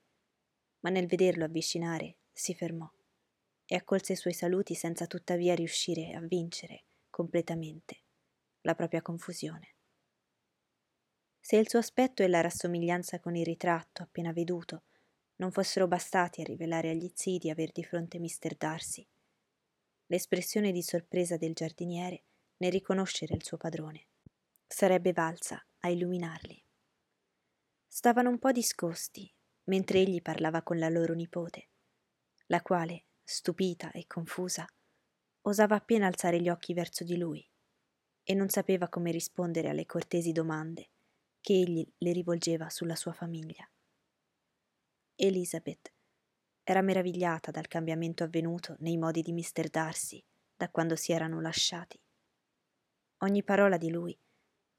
ma 0.82 0.90
nel 0.90 1.08
vederlo 1.08 1.44
avvicinare 1.44 2.18
si 2.30 2.54
fermò 2.54 2.88
e 3.66 3.74
accolse 3.74 4.12
i 4.12 4.16
suoi 4.16 4.32
saluti 4.32 4.76
senza 4.76 5.08
tuttavia 5.08 5.56
riuscire 5.56 6.12
a 6.12 6.20
vincere 6.20 6.84
completamente 7.10 8.02
la 8.60 8.76
propria 8.76 9.02
confusione. 9.02 9.74
Se 11.40 11.56
il 11.56 11.68
suo 11.68 11.80
aspetto 11.80 12.22
e 12.22 12.28
la 12.28 12.40
rassomiglianza 12.40 13.18
con 13.18 13.34
il 13.34 13.44
ritratto 13.44 14.04
appena 14.04 14.32
veduto 14.32 14.84
non 15.38 15.50
fossero 15.50 15.88
bastati 15.88 16.42
a 16.42 16.44
rivelare 16.44 16.90
agli 16.90 17.10
zii 17.12 17.38
di 17.38 17.50
aver 17.50 17.72
di 17.72 17.82
fronte 17.82 18.20
Mr. 18.20 18.54
Darcy, 18.56 19.04
l'espressione 20.06 20.70
di 20.70 20.80
sorpresa 20.80 21.36
del 21.36 21.54
giardiniere 21.54 22.22
nel 22.58 22.70
riconoscere 22.70 23.34
il 23.34 23.42
suo 23.42 23.56
padrone 23.56 24.06
sarebbe 24.64 25.12
valsa 25.12 25.60
a 25.80 25.88
illuminarli. 25.88 26.63
Stavano 27.96 28.28
un 28.28 28.40
po' 28.40 28.50
discosti 28.50 29.32
mentre 29.66 30.00
egli 30.00 30.20
parlava 30.20 30.62
con 30.62 30.80
la 30.80 30.88
loro 30.88 31.14
nipote, 31.14 31.68
la 32.46 32.60
quale, 32.60 33.04
stupita 33.22 33.92
e 33.92 34.08
confusa, 34.08 34.66
osava 35.42 35.76
appena 35.76 36.08
alzare 36.08 36.40
gli 36.40 36.48
occhi 36.48 36.74
verso 36.74 37.04
di 37.04 37.16
lui 37.16 37.48
e 38.24 38.34
non 38.34 38.48
sapeva 38.48 38.88
come 38.88 39.12
rispondere 39.12 39.68
alle 39.68 39.86
cortesi 39.86 40.32
domande 40.32 40.90
che 41.40 41.52
egli 41.52 41.88
le 41.98 42.10
rivolgeva 42.10 42.68
sulla 42.68 42.96
sua 42.96 43.12
famiglia. 43.12 43.64
Elizabeth 45.14 45.94
era 46.64 46.82
meravigliata 46.82 47.52
dal 47.52 47.68
cambiamento 47.68 48.24
avvenuto 48.24 48.74
nei 48.80 48.96
modi 48.96 49.22
di 49.22 49.32
Mr. 49.32 49.68
Darcy 49.68 50.20
da 50.56 50.68
quando 50.68 50.96
si 50.96 51.12
erano 51.12 51.40
lasciati. 51.40 52.02
Ogni 53.18 53.44
parola 53.44 53.76
di 53.76 53.90
lui 53.90 54.18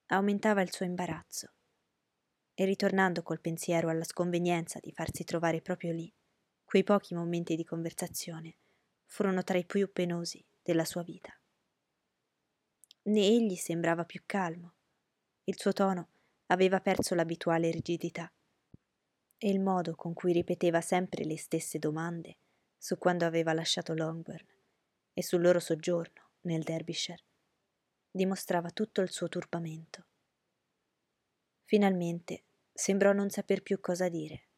aumentava 0.08 0.62
il 0.62 0.74
suo 0.74 0.84
imbarazzo 0.84 1.55
e 2.56 2.66
ritornando 2.66 3.22
col 3.22 3.42
pensiero 3.42 3.90
alla 3.90 4.06
sconvenienza 4.06 4.80
di 4.82 4.92
farsi 4.92 5.24
trovare 5.24 5.62
proprio 5.62 5.92
lì, 5.92 6.12
quei 6.64 6.84
pochi 6.84 7.14
momenti 7.14 7.56
di 7.56 7.64
conversazione 7.64 8.56
furono 9.06 9.44
tra 9.44 9.58
i 9.58 9.66
più 9.66 9.92
penosi 9.92 10.44
della 10.64 10.86
sua 10.86 11.04
vita. 11.04 11.38
Né 13.04 13.22
egli 13.22 13.56
sembrava 13.56 14.06
più 14.06 14.24
calmo, 14.26 14.74
il 15.44 15.60
suo 15.60 15.74
tono 15.74 16.10
aveva 16.48 16.80
perso 16.80 17.14
l'abituale 17.14 17.70
rigidità 17.70 18.32
e 19.38 19.50
il 19.50 19.60
modo 19.60 19.96
con 19.96 20.14
cui 20.14 20.34
ripeteva 20.34 20.82
sempre 20.82 21.24
le 21.24 21.38
stesse 21.38 21.78
domande 21.78 22.38
su 22.78 22.98
quando 22.98 23.26
aveva 23.26 23.54
lasciato 23.54 23.94
Longbourn 23.94 24.48
e 25.14 25.22
sul 25.22 25.42
loro 25.42 25.60
soggiorno 25.60 26.32
nel 26.42 26.64
Derbyshire 26.64 27.24
dimostrava 28.10 28.72
tutto 28.72 29.02
il 29.02 29.12
suo 29.12 29.28
turbamento. 29.28 30.06
Finalmente 31.66 32.45
sembrò 32.78 33.14
non 33.14 33.30
saper 33.30 33.64
più 33.64 33.80
cosa 33.80 34.10
dire 34.10 34.50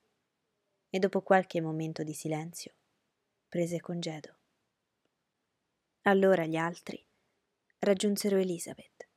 e 0.89 0.97
dopo 0.97 1.21
qualche 1.21 1.61
momento 1.61 2.01
di 2.01 2.13
silenzio 2.13 2.73
prese 3.47 3.79
congedo. 3.79 4.39
Allora 6.01 6.45
gli 6.45 6.55
altri 6.55 7.05
raggiunsero 7.79 8.37
Elizabeth 8.37 9.07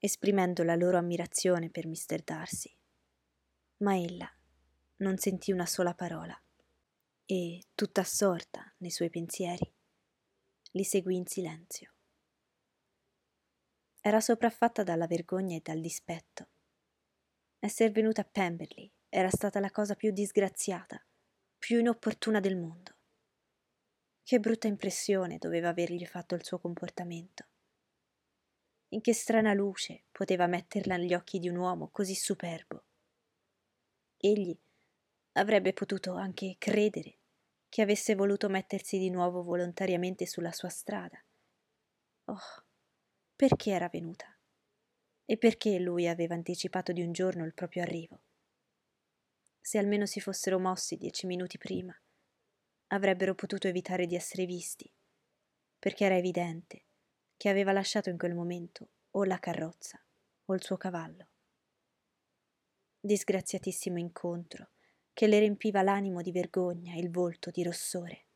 esprimendo 0.00 0.62
la 0.62 0.76
loro 0.76 0.96
ammirazione 0.96 1.70
per 1.70 1.86
Mr. 1.86 2.22
Darcy. 2.22 2.72
Ma 3.78 3.96
ella 3.96 4.30
non 4.98 5.16
sentì 5.18 5.52
una 5.52 5.66
sola 5.66 5.94
parola 5.94 6.40
e, 7.24 7.64
tutta 7.74 8.02
assorta 8.02 8.72
nei 8.78 8.90
suoi 8.90 9.10
pensieri, 9.10 9.72
li 10.72 10.84
seguì 10.84 11.16
in 11.16 11.26
silenzio. 11.26 11.92
Era 14.00 14.20
sopraffatta 14.20 14.82
dalla 14.84 15.06
vergogna 15.06 15.56
e 15.56 15.60
dal 15.62 15.80
dispetto. 15.80 16.48
Esser 17.60 17.90
venuta 17.90 18.22
a 18.22 18.28
Pemberley 18.30 18.90
era 19.08 19.30
stata 19.30 19.60
la 19.60 19.70
cosa 19.70 19.94
più 19.94 20.10
disgraziata, 20.12 21.04
più 21.58 21.78
inopportuna 21.78 22.40
del 22.40 22.56
mondo. 22.56 22.96
Che 24.22 24.38
brutta 24.38 24.68
impressione 24.68 25.38
doveva 25.38 25.68
avergli 25.68 26.06
fatto 26.06 26.34
il 26.34 26.44
suo 26.44 26.58
comportamento 26.58 27.48
in 28.90 29.00
che 29.00 29.12
strana 29.12 29.52
luce 29.52 30.04
poteva 30.10 30.46
metterla 30.46 30.96
negli 30.96 31.14
occhi 31.14 31.38
di 31.38 31.48
un 31.48 31.56
uomo 31.56 31.90
così 31.90 32.14
superbo. 32.14 32.84
Egli 34.16 34.58
avrebbe 35.32 35.72
potuto 35.72 36.14
anche 36.14 36.56
credere 36.58 37.18
che 37.68 37.82
avesse 37.82 38.14
voluto 38.14 38.48
mettersi 38.48 38.98
di 38.98 39.10
nuovo 39.10 39.42
volontariamente 39.42 40.26
sulla 40.26 40.52
sua 40.52 40.70
strada. 40.70 41.22
Oh, 42.24 42.64
perché 43.36 43.70
era 43.70 43.88
venuta? 43.88 44.37
E 45.30 45.36
perché 45.36 45.78
lui 45.78 46.08
aveva 46.08 46.32
anticipato 46.32 46.90
di 46.90 47.02
un 47.02 47.12
giorno 47.12 47.44
il 47.44 47.52
proprio 47.52 47.82
arrivo? 47.82 48.22
Se 49.60 49.76
almeno 49.76 50.06
si 50.06 50.20
fossero 50.20 50.58
mossi 50.58 50.96
dieci 50.96 51.26
minuti 51.26 51.58
prima, 51.58 51.94
avrebbero 52.86 53.34
potuto 53.34 53.68
evitare 53.68 54.06
di 54.06 54.14
essere 54.14 54.46
visti, 54.46 54.90
perché 55.78 56.06
era 56.06 56.16
evidente 56.16 56.86
che 57.36 57.50
aveva 57.50 57.72
lasciato 57.72 58.08
in 58.08 58.16
quel 58.16 58.34
momento 58.34 58.88
o 59.10 59.24
la 59.24 59.38
carrozza 59.38 60.02
o 60.46 60.54
il 60.54 60.62
suo 60.62 60.78
cavallo. 60.78 61.28
Disgraziatissimo 62.98 63.98
incontro 63.98 64.70
che 65.12 65.26
le 65.26 65.40
riempiva 65.40 65.82
l'animo 65.82 66.22
di 66.22 66.32
vergogna 66.32 66.94
e 66.94 67.00
il 67.00 67.10
volto 67.10 67.50
di 67.50 67.62
rossore. 67.62 68.28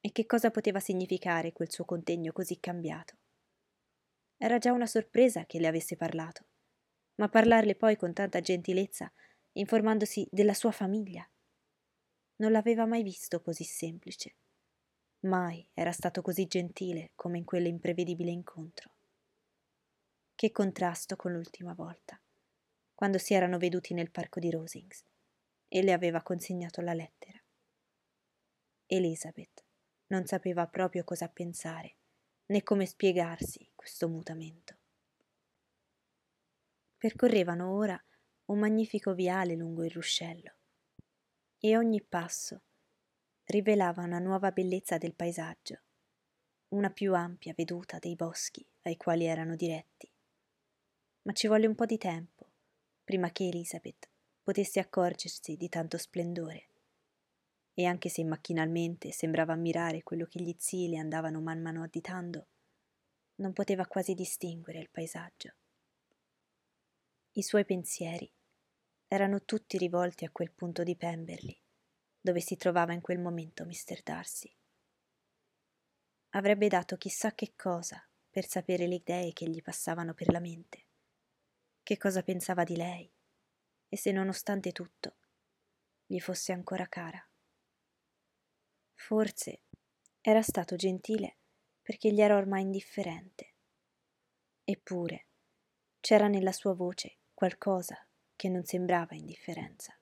E 0.00 0.12
che 0.12 0.24
cosa 0.24 0.52
poteva 0.52 0.78
significare 0.78 1.52
quel 1.52 1.72
suo 1.72 1.84
contegno 1.84 2.30
così 2.30 2.60
cambiato? 2.60 3.16
Era 4.36 4.58
già 4.58 4.72
una 4.72 4.86
sorpresa 4.86 5.46
che 5.46 5.58
le 5.58 5.66
avesse 5.66 5.96
parlato, 5.96 6.46
ma 7.16 7.28
parlarle 7.28 7.76
poi 7.76 7.96
con 7.96 8.12
tanta 8.12 8.40
gentilezza, 8.40 9.12
informandosi 9.52 10.26
della 10.30 10.54
sua 10.54 10.72
famiglia. 10.72 11.28
Non 12.36 12.50
l'aveva 12.50 12.86
mai 12.86 13.02
visto 13.02 13.40
così 13.40 13.64
semplice. 13.64 14.34
Mai 15.20 15.66
era 15.72 15.92
stato 15.92 16.20
così 16.20 16.46
gentile 16.46 17.12
come 17.14 17.38
in 17.38 17.44
quell'imprevedibile 17.44 18.30
incontro. 18.30 18.92
Che 20.34 20.50
contrasto 20.50 21.16
con 21.16 21.32
l'ultima 21.32 21.72
volta, 21.74 22.20
quando 22.92 23.18
si 23.18 23.34
erano 23.34 23.56
veduti 23.56 23.94
nel 23.94 24.10
parco 24.10 24.40
di 24.40 24.50
Rosings 24.50 25.04
e 25.68 25.82
le 25.82 25.92
aveva 25.92 26.22
consegnato 26.22 26.80
la 26.80 26.92
lettera. 26.92 27.40
Elizabeth 28.86 29.64
Non 30.08 30.26
sapeva 30.26 30.66
proprio 30.66 31.04
cosa 31.04 31.28
pensare, 31.28 31.96
né 32.46 32.62
come 32.62 32.84
spiegarsi 32.84 33.70
questo 33.84 34.08
mutamento. 34.08 34.78
Percorrevano 36.96 37.70
ora 37.70 38.02
un 38.46 38.58
magnifico 38.58 39.12
viale 39.12 39.56
lungo 39.56 39.84
il 39.84 39.90
ruscello 39.90 40.54
e 41.58 41.76
ogni 41.76 42.02
passo 42.02 42.62
rivelava 43.44 44.02
una 44.02 44.20
nuova 44.20 44.52
bellezza 44.52 44.96
del 44.96 45.14
paesaggio, 45.14 45.82
una 46.68 46.88
più 46.88 47.14
ampia 47.14 47.52
veduta 47.54 47.98
dei 47.98 48.16
boschi 48.16 48.66
ai 48.84 48.96
quali 48.96 49.26
erano 49.26 49.54
diretti. 49.54 50.10
Ma 51.24 51.32
ci 51.34 51.46
volle 51.46 51.66
un 51.66 51.74
po' 51.74 51.84
di 51.84 51.98
tempo 51.98 52.52
prima 53.04 53.32
che 53.32 53.48
Elizabeth 53.48 54.08
potesse 54.42 54.80
accorgersi 54.80 55.56
di 55.56 55.68
tanto 55.68 55.98
splendore. 55.98 56.70
E 57.74 57.84
anche 57.84 58.08
se 58.08 58.24
macchinalmente 58.24 59.12
sembrava 59.12 59.52
ammirare 59.52 60.02
quello 60.02 60.24
che 60.24 60.40
gli 60.40 60.54
zii 60.56 60.88
le 60.88 60.96
andavano 60.96 61.42
man 61.42 61.60
mano 61.60 61.82
additando, 61.82 62.46
non 63.36 63.52
poteva 63.52 63.86
quasi 63.86 64.14
distinguere 64.14 64.78
il 64.78 64.90
paesaggio. 64.90 65.54
I 67.32 67.42
suoi 67.42 67.64
pensieri 67.64 68.30
erano 69.08 69.44
tutti 69.44 69.76
rivolti 69.76 70.24
a 70.24 70.30
quel 70.30 70.52
punto 70.52 70.82
di 70.82 70.96
Pemberley, 70.96 71.60
dove 72.20 72.40
si 72.40 72.56
trovava 72.56 72.92
in 72.92 73.00
quel 73.00 73.18
momento 73.18 73.64
Mr. 73.64 74.02
Darcy. 74.02 74.54
Avrebbe 76.30 76.68
dato 76.68 76.96
chissà 76.96 77.32
che 77.34 77.54
cosa 77.56 78.06
per 78.30 78.46
sapere 78.46 78.86
le 78.86 78.96
idee 78.96 79.32
che 79.32 79.48
gli 79.48 79.62
passavano 79.62 80.14
per 80.14 80.32
la 80.32 80.40
mente, 80.40 80.86
che 81.82 81.96
cosa 81.96 82.22
pensava 82.22 82.64
di 82.64 82.76
lei, 82.76 83.10
e 83.88 83.96
se 83.96 84.10
nonostante 84.10 84.72
tutto 84.72 85.16
gli 86.06 86.18
fosse 86.18 86.52
ancora 86.52 86.86
cara. 86.88 87.24
Forse 88.94 89.62
era 90.20 90.42
stato 90.42 90.76
gentile 90.76 91.38
perché 91.84 92.10
gli 92.10 92.22
era 92.22 92.36
ormai 92.36 92.62
indifferente. 92.62 93.52
Eppure 94.64 95.26
c'era 96.00 96.28
nella 96.28 96.52
sua 96.52 96.72
voce 96.72 97.18
qualcosa 97.34 98.08
che 98.34 98.48
non 98.48 98.64
sembrava 98.64 99.14
indifferenza. 99.14 99.94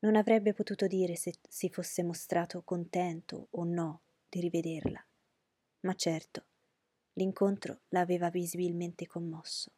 Non 0.00 0.16
avrebbe 0.16 0.52
potuto 0.52 0.86
dire 0.86 1.16
se 1.16 1.36
si 1.48 1.70
fosse 1.70 2.02
mostrato 2.02 2.62
contento 2.62 3.48
o 3.52 3.64
no 3.64 4.02
di 4.28 4.40
rivederla, 4.40 5.02
ma 5.80 5.94
certo 5.94 6.44
l'incontro 7.14 7.80
l'aveva 7.88 8.28
visibilmente 8.28 9.06
commosso. 9.06 9.72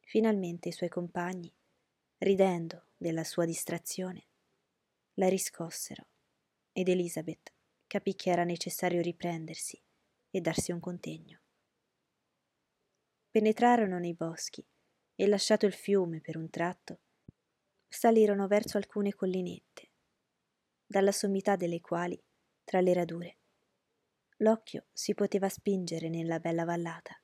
Finalmente 0.00 0.68
i 0.68 0.72
suoi 0.72 0.90
compagni, 0.90 1.50
ridendo 2.18 2.88
della 2.98 3.24
sua 3.24 3.46
distrazione, 3.46 4.26
la 5.14 5.28
riscossero 5.28 6.06
ed 6.72 6.88
Elizabeth 6.88 7.55
capì 7.86 8.14
che 8.14 8.30
era 8.30 8.44
necessario 8.44 9.00
riprendersi 9.00 9.80
e 10.30 10.40
darsi 10.40 10.72
un 10.72 10.80
contegno. 10.80 11.40
Penetrarono 13.30 13.98
nei 13.98 14.14
boschi 14.14 14.66
e 15.14 15.26
lasciato 15.26 15.66
il 15.66 15.72
fiume 15.72 16.20
per 16.20 16.36
un 16.36 16.50
tratto, 16.50 17.00
salirono 17.88 18.46
verso 18.46 18.76
alcune 18.76 19.14
collinette, 19.14 19.90
dalla 20.84 21.12
sommità 21.12 21.56
delle 21.56 21.80
quali, 21.80 22.22
tra 22.64 22.80
le 22.80 22.92
radure, 22.92 23.38
l'occhio 24.38 24.86
si 24.92 25.14
poteva 25.14 25.48
spingere 25.48 26.08
nella 26.08 26.40
bella 26.40 26.64
vallata, 26.64 27.18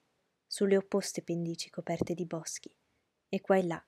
sulle 0.46 0.76
opposte 0.76 1.22
pendici 1.22 1.68
coperte 1.70 2.14
di 2.14 2.26
boschi, 2.26 2.74
e 3.28 3.40
qua 3.40 3.56
e 3.56 3.64
là, 3.64 3.86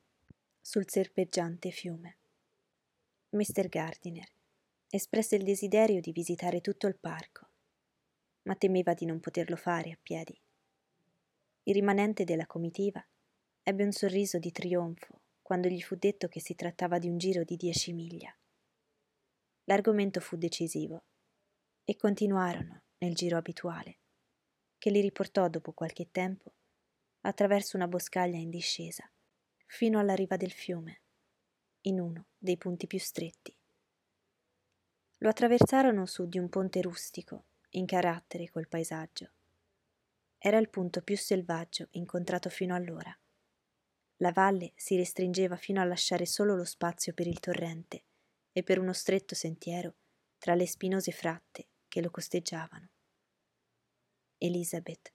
sul 0.60 0.88
serpeggiante 0.88 1.70
fiume. 1.70 2.18
Mr. 3.30 3.68
Gardiner 3.68 4.28
espresse 4.94 5.36
il 5.36 5.42
desiderio 5.42 6.00
di 6.00 6.12
visitare 6.12 6.60
tutto 6.60 6.86
il 6.86 6.96
parco, 6.96 7.48
ma 8.42 8.54
temeva 8.54 8.94
di 8.94 9.06
non 9.06 9.20
poterlo 9.20 9.56
fare 9.56 9.90
a 9.90 9.98
piedi. 10.00 10.38
Il 11.64 11.74
rimanente 11.74 12.24
della 12.24 12.46
comitiva 12.46 13.04
Ebbe 13.66 13.82
un 13.82 13.92
sorriso 13.92 14.38
di 14.38 14.52
trionfo 14.52 15.22
quando 15.40 15.68
gli 15.68 15.80
fu 15.80 15.94
detto 15.94 16.28
che 16.28 16.38
si 16.38 16.54
trattava 16.54 16.98
di 16.98 17.08
un 17.08 17.16
giro 17.16 17.44
di 17.44 17.56
dieci 17.56 17.94
miglia. 17.94 18.36
L'argomento 19.64 20.20
fu 20.20 20.36
decisivo 20.36 21.04
e 21.82 21.96
continuarono 21.96 22.82
nel 22.98 23.14
giro 23.14 23.38
abituale, 23.38 24.00
che 24.76 24.90
li 24.90 25.00
riportò 25.00 25.48
dopo 25.48 25.72
qualche 25.72 26.10
tempo 26.10 26.52
attraverso 27.22 27.78
una 27.78 27.88
boscaglia 27.88 28.36
in 28.36 28.50
discesa 28.50 29.10
fino 29.64 29.98
alla 29.98 30.14
riva 30.14 30.36
del 30.36 30.52
fiume, 30.52 31.00
in 31.82 32.00
uno 32.00 32.26
dei 32.36 32.58
punti 32.58 32.86
più 32.86 32.98
stretti. 32.98 33.53
Lo 35.24 35.30
attraversarono 35.30 36.04
su 36.04 36.28
di 36.28 36.38
un 36.38 36.50
ponte 36.50 36.82
rustico, 36.82 37.44
in 37.70 37.86
carattere 37.86 38.50
col 38.50 38.68
paesaggio. 38.68 39.30
Era 40.36 40.58
il 40.58 40.68
punto 40.68 41.00
più 41.00 41.16
selvaggio 41.16 41.88
incontrato 41.92 42.50
fino 42.50 42.74
allora. 42.74 43.18
La 44.16 44.32
valle 44.32 44.72
si 44.76 44.96
restringeva 44.96 45.56
fino 45.56 45.80
a 45.80 45.84
lasciare 45.84 46.26
solo 46.26 46.54
lo 46.54 46.66
spazio 46.66 47.14
per 47.14 47.26
il 47.26 47.40
torrente 47.40 48.04
e 48.52 48.62
per 48.62 48.78
uno 48.78 48.92
stretto 48.92 49.34
sentiero 49.34 49.94
tra 50.36 50.54
le 50.54 50.66
spinose 50.66 51.10
fratte 51.10 51.68
che 51.88 52.02
lo 52.02 52.10
costeggiavano. 52.10 52.90
Elizabeth 54.36 55.10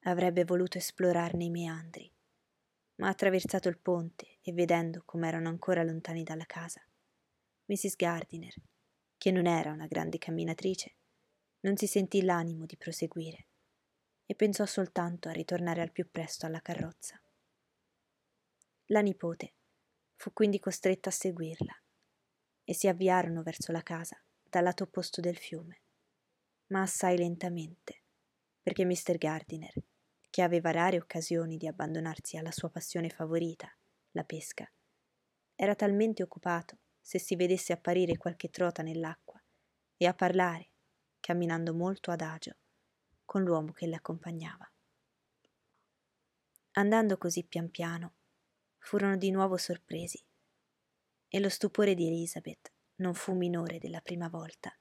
avrebbe 0.00 0.42
voluto 0.42 0.78
esplorarne 0.78 1.44
i 1.44 1.50
meandri, 1.50 2.12
ma 2.96 3.06
attraversato 3.06 3.68
il 3.68 3.78
ponte 3.78 4.38
e 4.42 4.52
vedendo 4.52 5.04
com'erano 5.04 5.48
ancora 5.48 5.84
lontani 5.84 6.24
dalla 6.24 6.46
casa, 6.46 6.84
Mrs. 7.66 7.94
Gardiner, 7.94 8.54
che 9.22 9.30
non 9.30 9.46
era 9.46 9.70
una 9.70 9.86
grande 9.86 10.18
camminatrice, 10.18 10.96
non 11.60 11.76
si 11.76 11.86
sentì 11.86 12.24
l'animo 12.24 12.66
di 12.66 12.76
proseguire 12.76 13.46
e 14.26 14.34
pensò 14.34 14.66
soltanto 14.66 15.28
a 15.28 15.32
ritornare 15.32 15.80
al 15.80 15.92
più 15.92 16.10
presto 16.10 16.44
alla 16.44 16.60
carrozza. 16.60 17.22
La 18.86 19.00
nipote 19.00 19.54
fu 20.16 20.32
quindi 20.32 20.58
costretta 20.58 21.10
a 21.10 21.12
seguirla 21.12 21.72
e 22.64 22.74
si 22.74 22.88
avviarono 22.88 23.44
verso 23.44 23.70
la 23.70 23.84
casa 23.84 24.20
dal 24.42 24.64
lato 24.64 24.82
opposto 24.82 25.20
del 25.20 25.36
fiume, 25.36 25.82
ma 26.72 26.82
assai 26.82 27.16
lentamente, 27.16 28.02
perché 28.60 28.84
Mr. 28.84 29.18
Gardiner, 29.18 29.72
che 30.30 30.42
aveva 30.42 30.72
rare 30.72 30.96
occasioni 30.96 31.58
di 31.58 31.68
abbandonarsi 31.68 32.38
alla 32.38 32.50
sua 32.50 32.70
passione 32.70 33.08
favorita, 33.08 33.72
la 34.16 34.24
pesca, 34.24 34.68
era 35.54 35.76
talmente 35.76 36.24
occupato 36.24 36.78
se 37.02 37.18
si 37.18 37.36
vedesse 37.36 37.74
apparire 37.74 38.16
qualche 38.16 38.48
trota 38.48 38.82
nell'acqua 38.82 39.38
e 39.96 40.06
a 40.06 40.14
parlare, 40.14 40.70
camminando 41.20 41.74
molto 41.74 42.10
adagio, 42.10 42.56
con 43.24 43.42
l'uomo 43.42 43.72
che 43.72 43.86
le 43.86 43.96
accompagnava. 43.96 44.66
Andando 46.72 47.18
così 47.18 47.44
pian 47.44 47.70
piano, 47.70 48.14
furono 48.78 49.16
di 49.16 49.30
nuovo 49.30 49.58
sorpresi 49.58 50.24
e 51.28 51.40
lo 51.40 51.48
stupore 51.48 51.94
di 51.94 52.06
Elizabeth 52.06 52.72
non 52.96 53.14
fu 53.14 53.34
minore 53.34 53.78
della 53.78 54.00
prima 54.00 54.28
volta 54.28 54.74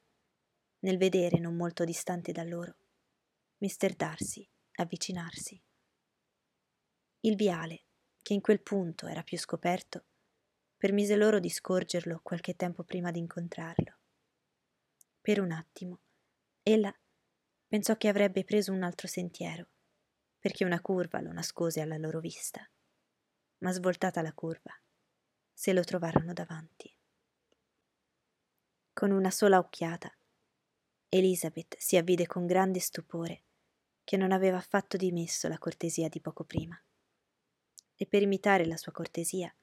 nel 0.80 0.98
vedere 0.98 1.40
non 1.40 1.56
molto 1.56 1.84
distante 1.84 2.32
da 2.32 2.44
loro 2.44 2.76
Mr. 3.58 3.94
Darcy 3.96 4.48
avvicinarsi. 4.76 5.62
Il 7.22 7.36
viale, 7.36 7.86
che 8.22 8.34
in 8.34 8.42
quel 8.42 8.62
punto 8.62 9.06
era 9.06 9.22
più 9.22 9.38
scoperto, 9.38 10.06
permise 10.82 11.16
loro 11.16 11.38
di 11.38 11.50
scorgerlo 11.52 12.22
qualche 12.24 12.56
tempo 12.56 12.82
prima 12.82 13.12
di 13.12 13.20
incontrarlo. 13.20 13.98
Per 15.22 15.40
un 15.40 15.52
attimo, 15.52 16.00
ella 16.64 16.92
pensò 17.68 17.96
che 17.98 18.08
avrebbe 18.08 18.44
preso 18.44 18.72
un 18.72 18.82
altro 18.82 19.08
sentiero, 19.08 19.68
perché 20.40 20.66
una 20.66 20.82
curva 20.82 21.22
lo 21.22 21.32
nascose 21.32 21.82
alla 21.82 21.98
loro 21.98 22.20
vista 22.20 22.68
ma 23.60 23.72
svoltata 23.72 24.24
la 24.24 24.34
curva, 24.34 24.76
se 25.54 25.72
lo 25.72 25.84
trovarono 25.84 26.34
davanti. 26.34 26.92
Con 28.92 29.12
una 29.12 29.30
sola 29.30 29.60
occhiata, 29.60 30.12
Elizabeth 31.10 31.76
si 31.78 31.96
avvide 31.96 32.26
con 32.26 32.48
grande 32.48 32.80
stupore 32.80 33.44
che 34.04 34.18
non 34.18 34.32
aveva 34.32 34.58
affatto 34.58 34.98
dimesso 34.98 35.48
la 35.48 35.60
cortesia 35.60 36.10
di 36.10 36.20
poco 36.20 36.44
prima. 36.44 36.76
E 37.94 38.08
per 38.08 38.24
imitare 38.24 38.66
la 38.66 38.78
sua 38.78 38.92
cortesia, 38.92 39.56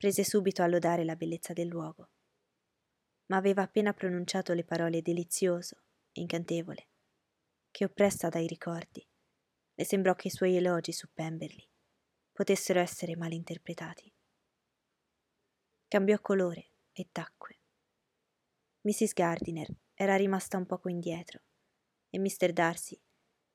prese 0.00 0.24
subito 0.24 0.62
a 0.62 0.66
lodare 0.66 1.04
la 1.04 1.14
bellezza 1.14 1.52
del 1.52 1.68
luogo. 1.68 2.08
Ma 3.26 3.36
aveva 3.36 3.60
appena 3.60 3.92
pronunciato 3.92 4.54
le 4.54 4.64
parole 4.64 5.02
delizioso, 5.02 5.82
incantevole, 6.12 6.88
che 7.70 7.84
oppressa 7.84 8.30
dai 8.30 8.46
ricordi, 8.46 9.06
le 9.74 9.84
sembrò 9.84 10.14
che 10.14 10.28
i 10.28 10.30
suoi 10.30 10.56
elogi 10.56 10.92
su 10.92 11.06
Pemberley 11.12 11.68
potessero 12.32 12.80
essere 12.80 13.14
malinterpretati. 13.14 14.10
Cambiò 15.86 16.18
colore 16.20 16.70
e 16.92 17.10
tacque. 17.12 17.60
Mrs. 18.80 19.12
Gardiner 19.12 19.68
era 19.92 20.16
rimasta 20.16 20.56
un 20.56 20.64
poco 20.64 20.88
indietro 20.88 21.42
e 22.08 22.18
Mr. 22.18 22.54
Darcy 22.54 22.98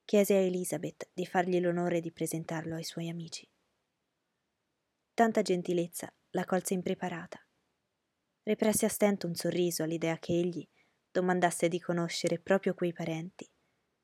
chiese 0.04 0.36
a 0.36 0.42
Elizabeth 0.42 1.10
di 1.12 1.26
fargli 1.26 1.60
l'onore 1.60 2.02
di 2.02 2.12
presentarlo 2.12 2.76
ai 2.76 2.84
suoi 2.84 3.10
amici. 3.10 3.50
Tanta 5.16 5.42
gentilezza 5.42 6.14
la 6.36 6.44
colse 6.44 6.74
impreparata. 6.74 7.40
Represse 8.44 8.86
a 8.86 8.90
stento 8.90 9.26
un 9.26 9.36
sorriso 9.36 9.84
all'idea 9.84 10.18
che 10.18 10.34
egli 10.34 10.68
domandasse 11.10 11.70
di 11.70 11.80
conoscere 11.80 12.40
proprio 12.40 12.74
quei 12.74 12.92
parenti, 12.92 13.50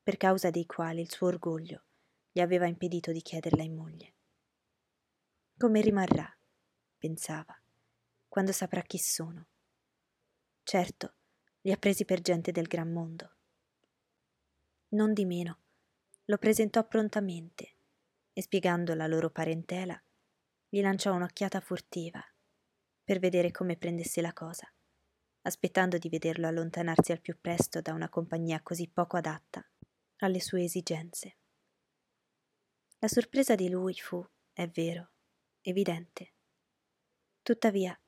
per 0.02 0.16
causa 0.16 0.50
dei 0.50 0.66
quali 0.66 1.02
il 1.02 1.12
suo 1.12 1.28
orgoglio 1.28 1.84
gli 2.32 2.40
aveva 2.40 2.68
impedito 2.68 3.12
di 3.12 3.22
chiederla 3.22 3.64
in 3.64 3.76
moglie. 3.76 4.14
Come 5.58 5.82
rimarrà, 5.82 6.34
pensava, 6.98 7.54
quando 8.30 8.54
saprà 8.54 8.82
chi 8.82 8.98
sono. 8.98 9.48
Certo, 10.64 11.16
li 11.62 11.72
ha 11.74 11.78
presi 11.78 12.06
per 12.06 12.22
gente 12.22 12.54
del 12.54 12.68
gran 12.68 12.94
mondo. 12.94 13.36
Non 14.92 15.14
di 15.14 15.26
meno, 15.26 15.60
lo 16.26 16.38
presentò 16.38 16.88
prontamente 16.88 17.76
e 18.32 18.42
spiegando 18.42 18.96
la 18.96 19.08
loro 19.08 19.30
parentela, 19.30 20.02
gli 20.74 20.80
lanciò 20.80 21.14
un'occhiata 21.14 21.60
furtiva 21.60 22.24
per 23.04 23.20
vedere 23.20 23.52
come 23.52 23.76
prendesse 23.76 24.22
la 24.22 24.32
cosa, 24.32 24.74
aspettando 25.42 25.98
di 25.98 26.08
vederlo 26.08 26.48
allontanarsi 26.48 27.12
al 27.12 27.20
più 27.20 27.38
presto 27.42 27.82
da 27.82 27.92
una 27.92 28.08
compagnia 28.08 28.62
così 28.62 28.88
poco 28.88 29.18
adatta 29.18 29.70
alle 30.20 30.40
sue 30.40 30.64
esigenze. 30.64 31.40
La 33.00 33.10
sorpresa 33.10 33.56
di 33.56 33.68
lui 33.68 33.96
fu, 33.96 34.26
è 34.54 34.66
vero, 34.70 35.12
evidente. 35.60 36.36
Tuttavia, 37.42 38.00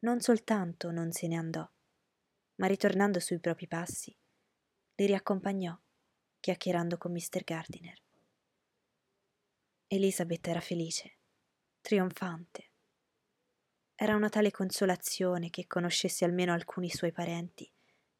non 0.00 0.20
soltanto 0.20 0.90
non 0.90 1.12
se 1.12 1.28
ne 1.28 1.36
andò, 1.36 1.70
ma 2.56 2.66
ritornando 2.66 3.20
sui 3.20 3.38
propri 3.38 3.68
passi, 3.68 4.12
li 4.96 5.06
riaccompagnò, 5.06 5.80
chiacchierando 6.40 6.98
con 6.98 7.12
Mr. 7.12 7.44
Gardiner. 7.44 8.02
Elisabeth 9.86 10.48
era 10.48 10.60
felice, 10.60 11.17
trionfante. 11.88 12.72
Era 13.94 14.14
una 14.14 14.28
tale 14.28 14.50
consolazione 14.50 15.48
che 15.48 15.66
conoscesse 15.66 16.26
almeno 16.26 16.52
alcuni 16.52 16.90
suoi 16.90 17.12
parenti, 17.12 17.66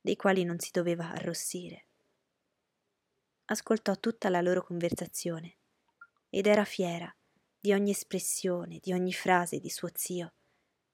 dei 0.01 0.17
quali 0.17 0.43
non 0.43 0.59
si 0.59 0.71
doveva 0.73 1.11
arrossire. 1.11 1.89
Ascoltò 3.45 3.95
tutta 3.97 4.31
la 4.31 4.41
loro 4.41 4.63
conversazione 4.63 5.59
ed 6.31 6.47
era 6.47 6.65
fiera 6.65 7.15
di 7.61 7.75
ogni 7.75 7.91
espressione, 7.91 8.79
di 8.81 8.95
ogni 8.95 9.13
frase 9.13 9.59
di 9.59 9.69
suo 9.69 9.91
zio, 9.93 10.33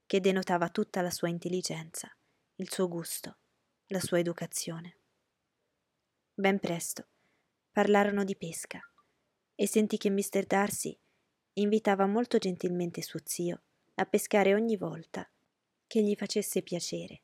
che 0.05 0.19
denotava 0.19 0.69
tutta 0.69 1.01
la 1.01 1.11
sua 1.11 1.29
intelligenza, 1.29 2.13
il 2.57 2.73
suo 2.73 2.89
gusto, 2.89 3.37
la 3.87 4.01
sua 4.01 4.19
educazione. 4.19 4.99
Ben 6.35 6.59
presto 6.59 7.07
parlarono 7.71 8.25
di 8.25 8.35
pesca 8.35 8.81
e 9.55 9.69
sentì 9.69 9.97
che 9.97 10.11
Mr. 10.11 10.45
Darcy 10.45 10.99
invitava 11.55 12.07
molto 12.07 12.39
gentilmente 12.39 13.03
suo 13.03 13.21
zio 13.25 13.63
a 13.95 14.07
pescare 14.07 14.55
ogni 14.55 14.77
volta 14.77 15.29
che 15.87 16.03
gli 16.03 16.15
facesse 16.17 16.63
piacere, 16.63 17.21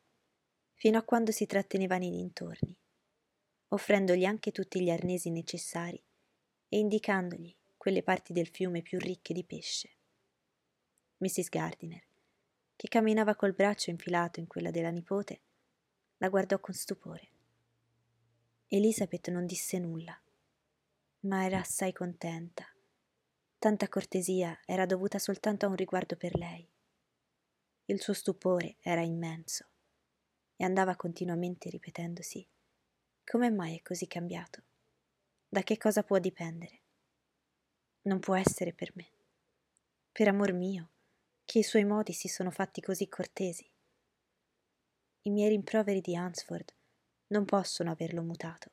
fino 0.75 0.99
a 0.99 1.03
quando 1.03 1.33
si 1.33 1.47
tratteneva 1.47 1.99
nei 1.99 2.11
dintorni, 2.11 2.77
offrendogli 3.69 4.25
anche 4.25 4.53
tutti 4.53 4.81
gli 4.81 4.90
arnesi 4.90 5.31
necessari 5.31 6.01
e 6.69 6.79
indicandogli 6.79 7.55
quelle 7.77 8.03
parti 8.03 8.33
del 8.33 8.47
fiume 8.47 8.83
più 8.83 8.99
ricche 8.99 9.35
di 9.35 9.43
pesce. 9.43 9.90
Mrs. 11.19 11.49
Gardiner, 11.49 12.03
che 12.77 12.88
camminava 12.88 13.35
col 13.35 13.53
braccio 13.53 13.90
infilato 13.90 14.38
in 14.38 14.47
quella 14.47 14.71
della 14.71 14.90
nipote, 14.90 15.40
la 16.19 16.29
guardò 16.29 16.61
con 16.61 16.75
stupore. 16.75 17.29
Elisabeth 18.69 19.29
non 19.29 19.47
disse 19.47 19.79
nulla, 19.79 20.19
ma 21.21 21.45
era 21.45 21.59
assai 21.59 21.93
contenta. 21.93 22.69
Tanta 23.61 23.90
cortesia 23.90 24.59
era 24.64 24.87
dovuta 24.87 25.18
soltanto 25.18 25.66
a 25.66 25.68
un 25.68 25.77
riguardo 25.77 26.16
per 26.16 26.35
lei. 26.35 26.66
Il 27.85 28.01
suo 28.01 28.14
stupore 28.14 28.79
era 28.81 29.03
immenso 29.03 29.66
e 30.57 30.64
andava 30.64 30.96
continuamente 30.96 31.68
ripetendosi 31.68 32.49
come 33.31 33.51
mai 33.51 33.77
è 33.77 33.83
così 33.83 34.07
cambiato? 34.07 34.62
Da 35.46 35.62
che 35.62 35.77
cosa 35.77 36.03
può 36.03 36.18
dipendere? 36.18 36.81
Non 38.05 38.18
può 38.18 38.35
essere 38.35 38.73
per 38.73 38.92
me. 38.94 39.12
Per 40.11 40.27
amor 40.27 40.53
mio, 40.53 40.92
che 41.44 41.59
i 41.59 41.62
suoi 41.62 41.85
modi 41.85 42.14
si 42.14 42.29
sono 42.29 42.51
fatti 42.51 42.81
così 42.81 43.09
cortesi. 43.11 43.70
I 45.25 45.31
miei 45.31 45.51
rimproveri 45.51 46.01
di 46.01 46.16
Hansford 46.16 46.75
non 47.27 47.44
possono 47.44 47.90
averlo 47.90 48.23
mutato. 48.23 48.70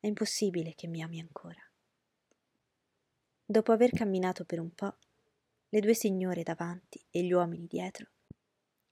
È 0.00 0.08
impossibile 0.08 0.74
che 0.74 0.88
mi 0.88 1.00
ami 1.02 1.20
ancora. 1.20 1.71
Dopo 3.44 3.72
aver 3.72 3.90
camminato 3.90 4.44
per 4.44 4.60
un 4.60 4.74
po', 4.74 4.96
le 5.68 5.80
due 5.80 5.94
signore 5.94 6.42
davanti 6.42 7.04
e 7.10 7.22
gli 7.22 7.32
uomini 7.32 7.66
dietro, 7.66 8.10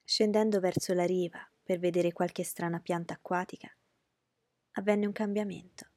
scendendo 0.02 0.60
verso 0.60 0.92
la 0.92 1.04
riva 1.04 1.38
per 1.62 1.78
vedere 1.78 2.12
qualche 2.12 2.42
strana 2.42 2.80
pianta 2.80 3.14
acquatica, 3.14 3.74
avvenne 4.72 5.06
un 5.06 5.12
cambiamento. 5.12 5.88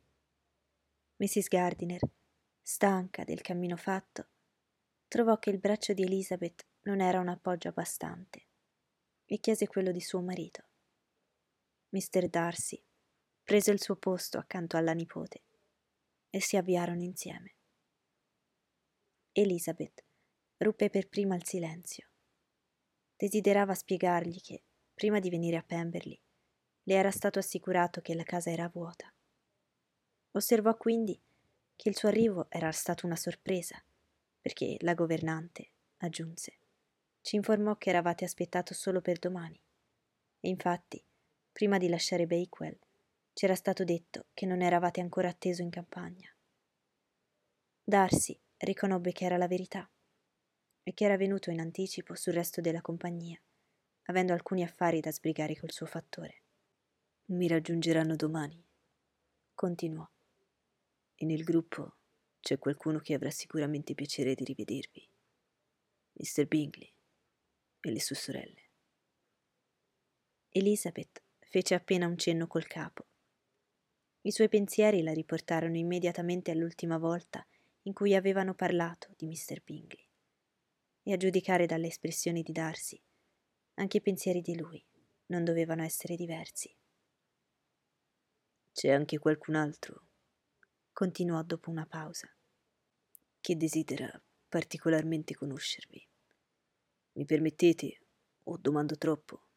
Mrs. 1.17 1.47
Gardiner 1.47 2.01
stanca 2.61 3.23
del 3.23 3.41
cammino 3.41 3.75
fatto, 3.75 4.27
trovò 5.07 5.39
che 5.39 5.49
il 5.49 5.59
braccio 5.59 5.93
di 5.93 6.03
Elizabeth 6.03 6.65
non 6.83 7.01
era 7.01 7.19
un 7.19 7.29
appoggio 7.29 7.69
abbastante 7.69 8.47
e 9.25 9.39
chiese 9.39 9.67
quello 9.67 9.91
di 9.91 10.01
suo 10.01 10.21
marito. 10.21 10.63
Mr. 11.89 12.27
Darcy 12.27 12.81
prese 13.43 13.71
il 13.71 13.81
suo 13.81 13.95
posto 13.95 14.37
accanto 14.37 14.77
alla 14.77 14.93
nipote 14.93 15.43
e 16.29 16.39
si 16.39 16.57
avviarono 16.57 17.01
insieme. 17.01 17.55
Elizabeth 19.35 20.03
ruppe 20.57 20.91
per 20.91 21.09
prima 21.09 21.33
il 21.33 21.43
silenzio. 21.43 22.07
Desiderava 23.17 23.73
spiegargli 23.73 24.39
che, 24.39 24.61
prima 24.93 25.17
di 25.17 25.31
venire 25.31 25.57
a 25.57 25.63
Pemberley, 25.63 26.19
le 26.83 26.93
era 26.93 27.09
stato 27.09 27.39
assicurato 27.39 27.99
che 28.01 28.13
la 28.13 28.21
casa 28.21 28.51
era 28.51 28.69
vuota. 28.69 29.11
Osservò 30.33 30.77
quindi 30.77 31.19
che 31.75 31.89
il 31.89 31.97
suo 31.97 32.09
arrivo 32.09 32.45
era 32.49 32.71
stato 32.71 33.07
una 33.07 33.15
sorpresa, 33.15 33.83
perché 34.39 34.77
la 34.81 34.93
governante, 34.93 35.71
aggiunse, 35.97 36.59
ci 37.21 37.35
informò 37.35 37.75
che 37.77 37.89
eravate 37.89 38.25
aspettato 38.25 38.75
solo 38.75 39.01
per 39.01 39.17
domani. 39.17 39.59
E 40.41 40.47
infatti, 40.47 41.03
prima 41.51 41.79
di 41.79 41.89
lasciare 41.89 42.27
Bakewell, 42.27 42.77
c'era 43.33 43.55
stato 43.55 43.83
detto 43.83 44.27
che 44.35 44.45
non 44.45 44.61
eravate 44.61 45.01
ancora 45.01 45.29
atteso 45.29 45.63
in 45.63 45.71
campagna. 45.71 46.29
Darcy 47.83 48.39
riconobbe 48.63 49.11
che 49.11 49.25
era 49.25 49.37
la 49.37 49.47
verità 49.47 49.89
e 50.83 50.93
che 50.93 51.05
era 51.05 51.17
venuto 51.17 51.49
in 51.49 51.59
anticipo 51.59 52.15
sul 52.15 52.33
resto 52.33 52.61
della 52.61 52.81
compagnia, 52.81 53.39
avendo 54.03 54.33
alcuni 54.33 54.63
affari 54.63 54.99
da 54.99 55.11
sbrigare 55.11 55.57
col 55.57 55.71
suo 55.71 55.85
fattore. 55.85 56.41
Mi 57.25 57.47
raggiungeranno 57.47 58.15
domani, 58.15 58.63
continuò 59.53 60.07
e 61.15 61.25
nel 61.25 61.43
gruppo 61.43 61.95
c'è 62.41 62.57
qualcuno 62.59 62.99
che 62.99 63.13
avrà 63.13 63.29
sicuramente 63.29 63.93
piacere 63.93 64.35
di 64.35 64.43
rivedervi. 64.43 65.09
Mr. 66.13 66.45
Bingley 66.47 66.91
e 67.79 67.91
le 67.91 68.01
sue 68.01 68.15
sorelle. 68.15 68.61
Elizabeth 70.49 71.23
fece 71.39 71.75
appena 71.75 72.07
un 72.07 72.17
cenno 72.17 72.47
col 72.47 72.67
capo. 72.67 73.05
I 74.21 74.31
suoi 74.31 74.49
pensieri 74.49 75.01
la 75.01 75.13
riportarono 75.13 75.77
immediatamente 75.77 76.51
all'ultima 76.51 76.97
volta 76.97 77.45
in 77.83 77.93
cui 77.93 78.15
avevano 78.15 78.53
parlato 78.53 79.13
di 79.17 79.27
Mr. 79.27 79.61
Bingley. 79.63 80.07
E 81.03 81.13
a 81.13 81.17
giudicare 81.17 81.65
dalle 81.65 81.87
espressioni 81.87 82.41
di 82.41 82.51
Darcy, 82.51 83.01
anche 83.75 83.97
i 83.97 84.01
pensieri 84.01 84.41
di 84.41 84.55
lui 84.55 84.83
non 85.27 85.43
dovevano 85.43 85.83
essere 85.83 86.15
diversi. 86.15 86.73
C'è 88.71 88.91
anche 88.91 89.19
qualcun 89.19 89.55
altro 89.55 90.07
continuò 90.93 91.41
dopo 91.41 91.71
una 91.71 91.87
pausa, 91.87 92.31
che 93.41 93.57
desidera 93.57 94.09
particolarmente 94.47 95.33
conoscervi. 95.33 96.07
Mi 97.13 97.25
permettete, 97.25 98.05
o 98.43 98.57
domando 98.57 98.95
troppo, 98.95 99.47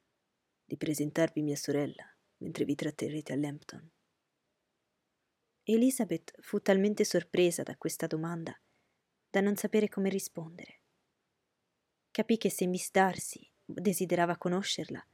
di 0.64 0.76
presentarvi 0.78 1.42
mia 1.42 1.56
sorella 1.56 2.04
mentre 2.38 2.64
vi 2.64 2.74
tratterrete 2.74 3.34
a 3.34 3.36
Lambton? 3.36 3.90
Elizabeth 5.68 6.32
fu 6.42 6.60
talmente 6.60 7.04
sorpresa 7.04 7.64
da 7.64 7.76
questa 7.76 8.06
domanda 8.06 8.56
da 9.28 9.40
non 9.40 9.56
sapere 9.56 9.88
come 9.88 10.08
rispondere. 10.08 10.82
Capì 12.12 12.36
che 12.36 12.50
se 12.50 12.66
Miss 12.66 12.92
Darcy 12.92 13.50
desiderava 13.64 14.36
conoscerla, 14.36 15.04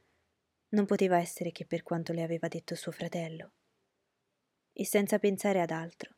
non 0.69 0.85
poteva 0.85 1.17
essere 1.17 1.51
che 1.51 1.65
per 1.65 1.81
quanto 1.81 2.13
le 2.13 2.21
aveva 2.21 2.47
detto 2.47 2.75
suo 2.75 2.91
fratello 2.91 3.53
e 4.73 4.85
senza 4.85 5.17
pensare 5.17 5.59
ad 5.59 5.71
altro, 5.71 6.13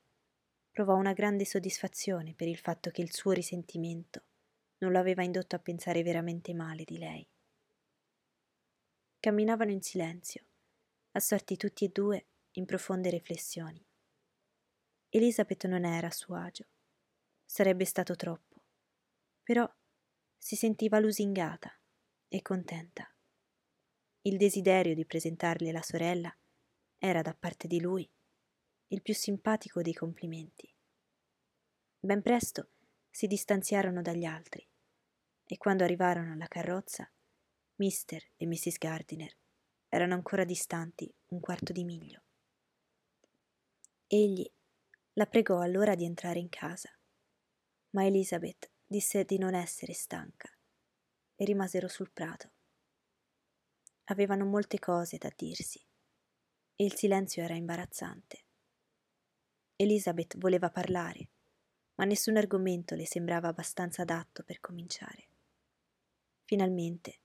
provò 0.69 0.95
una 0.95 1.13
grande 1.13 1.45
soddisfazione 1.45 2.33
per 2.33 2.49
il 2.49 2.57
fatto 2.57 2.89
che 2.89 3.01
il 3.01 3.13
suo 3.13 3.31
risentimento 3.31 4.23
non 4.79 4.91
lo 4.91 4.99
aveva 4.99 5.23
indotto 5.23 5.55
a 5.55 5.59
pensare 5.59 6.03
veramente 6.03 6.53
male 6.53 6.83
di 6.83 6.97
lei. 6.97 7.25
Camminavano 9.17 9.71
in 9.71 9.81
silenzio, 9.81 10.43
assorti 11.11 11.55
tutti 11.55 11.85
e 11.85 11.89
due 11.89 12.25
in 12.51 12.65
profonde 12.65 13.09
riflessioni. 13.09 13.81
Elisabeth 15.15 15.63
non 15.67 15.85
era 15.85 16.07
a 16.07 16.11
suo 16.11 16.35
agio. 16.35 16.65
Sarebbe 17.45 17.85
stato 17.85 18.17
troppo. 18.17 18.63
Però 19.43 19.65
si 20.37 20.57
sentiva 20.57 20.99
lusingata 20.99 21.71
e 22.27 22.41
contenta. 22.41 23.09
Il 24.23 24.35
desiderio 24.35 24.93
di 24.93 25.05
presentarle 25.05 25.71
la 25.71 25.81
sorella 25.81 26.37
era 26.97 27.21
da 27.21 27.33
parte 27.33 27.65
di 27.65 27.79
lui 27.79 28.09
il 28.87 29.01
più 29.01 29.13
simpatico 29.13 29.81
dei 29.81 29.93
complimenti. 29.93 30.69
Ben 31.97 32.21
presto 32.21 32.71
si 33.09 33.25
distanziarono 33.25 34.01
dagli 34.01 34.25
altri 34.25 34.67
e 35.45 35.57
quando 35.57 35.85
arrivarono 35.85 36.33
alla 36.33 36.49
carrozza, 36.49 37.09
Mr. 37.75 38.21
e 38.35 38.45
Mrs. 38.45 38.77
Gardiner 38.79 39.33
erano 39.87 40.13
ancora 40.13 40.43
distanti 40.43 41.09
un 41.27 41.39
quarto 41.39 41.71
di 41.71 41.85
miglio. 41.85 42.21
Egli 44.07 44.45
la 45.17 45.25
pregò 45.27 45.61
allora 45.61 45.95
di 45.95 46.03
entrare 46.03 46.39
in 46.39 46.49
casa, 46.49 46.89
ma 47.91 48.05
Elizabeth 48.05 48.69
disse 48.85 49.23
di 49.23 49.37
non 49.37 49.53
essere 49.53 49.93
stanca 49.93 50.49
e 51.35 51.45
rimasero 51.45 51.87
sul 51.87 52.11
prato. 52.11 52.51
Avevano 54.05 54.45
molte 54.45 54.77
cose 54.77 55.17
da 55.17 55.31
dirsi 55.33 55.79
e 56.75 56.83
il 56.83 56.95
silenzio 56.95 57.43
era 57.43 57.55
imbarazzante. 57.55 58.43
Elizabeth 59.77 60.37
voleva 60.37 60.69
parlare, 60.69 61.29
ma 61.95 62.03
nessun 62.03 62.35
argomento 62.35 62.95
le 62.95 63.05
sembrava 63.05 63.47
abbastanza 63.47 64.01
adatto 64.01 64.43
per 64.43 64.59
cominciare. 64.59 65.29
Finalmente 66.43 67.21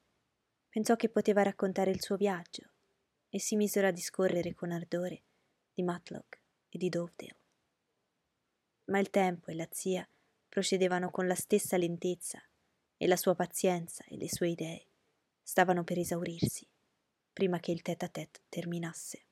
pensò 0.69 0.95
che 0.95 1.09
poteva 1.09 1.43
raccontare 1.43 1.91
il 1.91 2.01
suo 2.01 2.17
viaggio 2.17 2.71
e 3.29 3.41
si 3.41 3.57
misero 3.57 3.89
a 3.89 3.93
discorrere 3.93 4.55
con 4.55 4.71
ardore 4.71 5.25
di 5.75 5.83
Matlock 5.83 6.41
e 6.69 6.79
di 6.79 6.89
Dovedale. 6.89 7.40
Ma 8.91 8.99
il 8.99 9.11
tempo 9.11 9.51
e 9.51 9.55
la 9.55 9.69
zia 9.71 10.07
procedevano 10.49 11.11
con 11.11 11.27
la 11.27 11.37
stessa 11.37 11.77
lentezza 11.77 12.43
e 12.97 13.07
la 13.07 13.17
sua 13.17 13.35
pazienza 13.35 14.05
e 14.05 14.17
le 14.17 14.29
sue 14.29 14.49
idee 14.49 14.87
stavano 15.43 15.85
per 15.85 15.99
esaurirsi 15.99 16.67
prima 17.33 17.61
che 17.61 17.71
il 17.71 17.83
tête-à-tête 17.83 18.43
terminasse. 18.49 19.25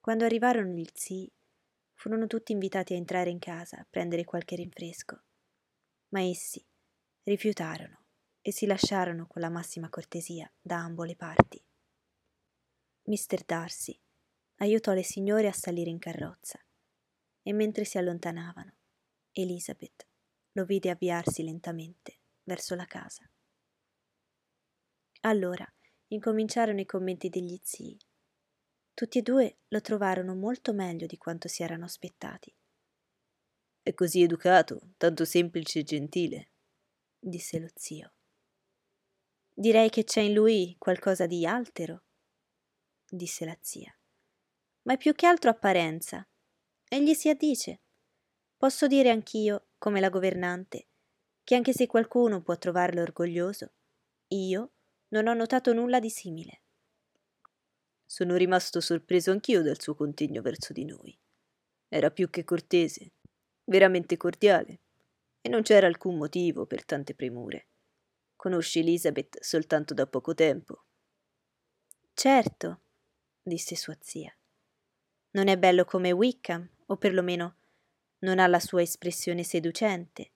Quando 0.00 0.24
arrivarono 0.24 0.72
gli 0.72 0.86
zii, 0.92 1.30
furono 1.94 2.26
tutti 2.26 2.50
invitati 2.50 2.94
a 2.94 2.96
entrare 2.96 3.30
in 3.30 3.38
casa 3.38 3.78
a 3.78 3.86
prendere 3.88 4.24
qualche 4.24 4.56
rinfresco, 4.56 5.22
ma 6.08 6.20
essi 6.20 6.64
rifiutarono 7.22 8.00
e 8.42 8.52
si 8.52 8.66
lasciarono 8.66 9.28
con 9.28 9.40
la 9.40 9.48
massima 9.48 9.88
cortesia 9.88 10.50
da 10.60 10.78
ambo 10.78 11.04
le 11.04 11.14
parti. 11.14 11.64
Mr. 13.04 13.44
Darcy 13.46 13.96
aiutò 14.56 14.92
le 14.92 15.04
signore 15.04 15.46
a 15.46 15.52
salire 15.52 15.90
in 15.90 15.98
carrozza 15.98 16.60
e 17.42 17.52
mentre 17.52 17.84
si 17.84 17.98
allontanavano, 17.98 18.76
Elizabeth 19.32 20.06
lo 20.52 20.64
vide 20.64 20.90
avviarsi 20.90 21.42
lentamente 21.42 22.20
verso 22.44 22.74
la 22.74 22.86
casa. 22.86 23.28
Allora 25.22 25.66
incominciarono 26.08 26.80
i 26.80 26.86
commenti 26.86 27.28
degli 27.28 27.58
zii. 27.62 27.96
Tutti 28.94 29.18
e 29.18 29.22
due 29.22 29.58
lo 29.68 29.80
trovarono 29.80 30.34
molto 30.34 30.72
meglio 30.72 31.06
di 31.06 31.16
quanto 31.16 31.48
si 31.48 31.62
erano 31.62 31.84
aspettati. 31.84 32.54
È 33.82 33.94
così 33.94 34.22
educato, 34.22 34.92
tanto 34.96 35.24
semplice 35.24 35.80
e 35.80 35.84
gentile, 35.84 36.50
disse 37.18 37.58
lo 37.58 37.68
zio. 37.74 38.12
Direi 39.54 39.90
che 39.90 40.04
c'è 40.04 40.20
in 40.20 40.34
lui 40.34 40.76
qualcosa 40.78 41.26
di 41.26 41.46
altero, 41.46 42.04
disse 43.08 43.44
la 43.44 43.56
zia. 43.60 43.96
Ma 44.82 44.94
è 44.94 44.96
più 44.96 45.14
che 45.14 45.26
altro 45.26 45.50
apparenza. 45.50 46.26
Egli 46.94 47.14
si 47.14 47.30
addice. 47.30 47.80
Posso 48.54 48.86
dire 48.86 49.08
anch'io, 49.08 49.68
come 49.78 49.98
la 49.98 50.10
governante, 50.10 50.88
che 51.42 51.54
anche 51.54 51.72
se 51.72 51.86
qualcuno 51.86 52.42
può 52.42 52.58
trovarlo 52.58 53.00
orgoglioso, 53.00 53.72
io 54.28 54.72
non 55.08 55.26
ho 55.26 55.32
notato 55.32 55.72
nulla 55.72 56.00
di 56.00 56.10
simile. 56.10 56.60
Sono 58.04 58.36
rimasto 58.36 58.82
sorpreso 58.82 59.30
anch'io 59.30 59.62
dal 59.62 59.80
suo 59.80 59.94
contegno 59.94 60.42
verso 60.42 60.74
di 60.74 60.84
noi. 60.84 61.18
Era 61.88 62.10
più 62.10 62.28
che 62.28 62.44
cortese, 62.44 63.12
veramente 63.64 64.18
cordiale, 64.18 64.80
e 65.40 65.48
non 65.48 65.62
c'era 65.62 65.86
alcun 65.86 66.18
motivo 66.18 66.66
per 66.66 66.84
tante 66.84 67.14
premure. 67.14 67.68
Conosci 68.36 68.80
Elizabeth 68.80 69.40
soltanto 69.40 69.94
da 69.94 70.06
poco 70.06 70.34
tempo. 70.34 70.84
Certo, 72.12 72.82
disse 73.40 73.76
sua 73.76 73.96
zia. 73.98 74.30
Non 75.34 75.48
è 75.48 75.56
bello 75.56 75.86
come 75.86 76.12
Wickham, 76.12 76.68
o 76.92 76.96
perlomeno 76.96 77.56
non 78.20 78.38
ha 78.38 78.46
la 78.46 78.60
sua 78.60 78.82
espressione 78.82 79.42
seducente, 79.42 80.32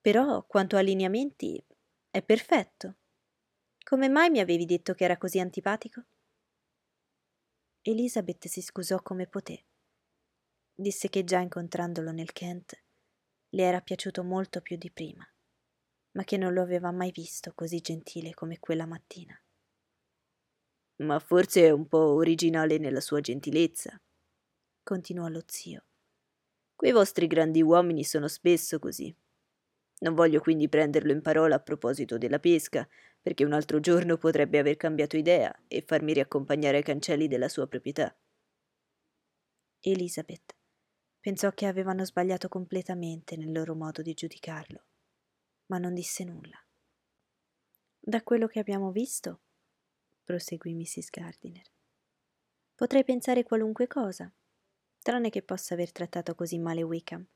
però 0.00 0.44
quanto 0.46 0.76
a 0.76 0.80
lineamenti 0.80 1.62
è 2.10 2.22
perfetto. 2.22 2.96
Come 3.84 4.08
mai 4.08 4.30
mi 4.30 4.40
avevi 4.40 4.64
detto 4.64 4.94
che 4.94 5.04
era 5.04 5.18
così 5.18 5.38
antipatico? 5.38 6.04
Elizabeth 7.82 8.46
si 8.46 8.62
scusò 8.62 9.02
come 9.02 9.26
poté. 9.26 9.64
Disse 10.74 11.08
che 11.08 11.24
già 11.24 11.40
incontrandolo 11.40 12.10
nel 12.10 12.32
Kent 12.32 12.82
le 13.50 13.62
era 13.62 13.80
piaciuto 13.80 14.22
molto 14.22 14.60
più 14.60 14.76
di 14.76 14.90
prima 14.90 15.26
ma 16.12 16.24
che 16.24 16.36
non 16.36 16.52
lo 16.52 16.62
aveva 16.62 16.90
mai 16.90 17.12
visto 17.12 17.52
così 17.54 17.80
gentile 17.80 18.34
come 18.34 18.58
quella 18.58 18.86
mattina. 18.86 19.40
Ma 21.02 21.18
forse 21.18 21.66
è 21.66 21.70
un 21.70 21.86
po' 21.86 22.14
originale 22.14 22.78
nella 22.78 23.00
sua 23.00 23.20
gentilezza, 23.20 24.00
continuò 24.82 25.28
lo 25.28 25.42
zio. 25.46 25.84
Quei 26.74 26.92
vostri 26.92 27.26
grandi 27.26 27.62
uomini 27.62 28.04
sono 28.04 28.28
spesso 28.28 28.78
così. 28.78 29.14
Non 30.00 30.14
voglio 30.14 30.40
quindi 30.40 30.68
prenderlo 30.68 31.12
in 31.12 31.20
parola 31.20 31.56
a 31.56 31.60
proposito 31.60 32.16
della 32.16 32.38
pesca, 32.38 32.88
perché 33.20 33.44
un 33.44 33.52
altro 33.52 33.80
giorno 33.80 34.16
potrebbe 34.16 34.58
aver 34.58 34.76
cambiato 34.76 35.16
idea 35.16 35.54
e 35.68 35.84
farmi 35.86 36.14
riaccompagnare 36.14 36.78
ai 36.78 36.82
cancelli 36.82 37.28
della 37.28 37.48
sua 37.48 37.66
proprietà. 37.66 38.16
Elizabeth 39.80 40.56
pensò 41.20 41.50
che 41.50 41.66
avevano 41.66 42.04
sbagliato 42.04 42.48
completamente 42.48 43.36
nel 43.36 43.52
loro 43.52 43.74
modo 43.74 44.00
di 44.00 44.14
giudicarlo 44.14 44.84
ma 45.70 45.78
non 45.78 45.94
disse 45.94 46.24
nulla. 46.24 46.62
Da 47.98 48.22
quello 48.22 48.46
che 48.46 48.58
abbiamo 48.58 48.90
visto, 48.90 49.40
proseguì 50.24 50.74
Mrs. 50.74 51.10
Gardiner, 51.10 51.66
potrei 52.74 53.04
pensare 53.04 53.44
qualunque 53.44 53.86
cosa, 53.86 54.32
tranne 55.02 55.30
che 55.30 55.42
possa 55.42 55.74
aver 55.74 55.92
trattato 55.92 56.34
così 56.34 56.58
male 56.58 56.82
Wickham. 56.82 57.26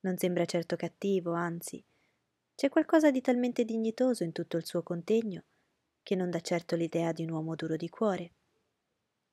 Non 0.00 0.16
sembra 0.16 0.44
certo 0.44 0.76
cattivo, 0.76 1.32
anzi, 1.32 1.84
c'è 2.54 2.68
qualcosa 2.68 3.10
di 3.10 3.20
talmente 3.20 3.64
dignitoso 3.64 4.24
in 4.24 4.32
tutto 4.32 4.56
il 4.56 4.64
suo 4.64 4.82
contegno 4.82 5.44
che 6.02 6.14
non 6.14 6.30
dà 6.30 6.40
certo 6.40 6.76
l'idea 6.76 7.12
di 7.12 7.24
un 7.24 7.30
uomo 7.30 7.54
duro 7.54 7.76
di 7.76 7.88
cuore. 7.88 8.32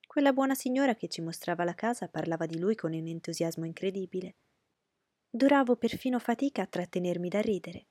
Quella 0.08 0.34
buona 0.34 0.56
signora 0.56 0.96
che 0.96 1.08
ci 1.08 1.22
mostrava 1.22 1.64
la 1.64 1.76
casa 1.76 2.08
parlava 2.08 2.46
di 2.46 2.60
lui 2.60 2.76
con 2.76 2.94
un 2.94 3.08
entusiasmo 3.08 3.66
incredibile. 3.66 4.36
Duravo 5.30 5.76
perfino 5.76 6.20
fatica 6.20 6.64
a 6.64 6.68
trattenermi 6.68 7.30
da 7.30 7.42
ridere 7.42 7.88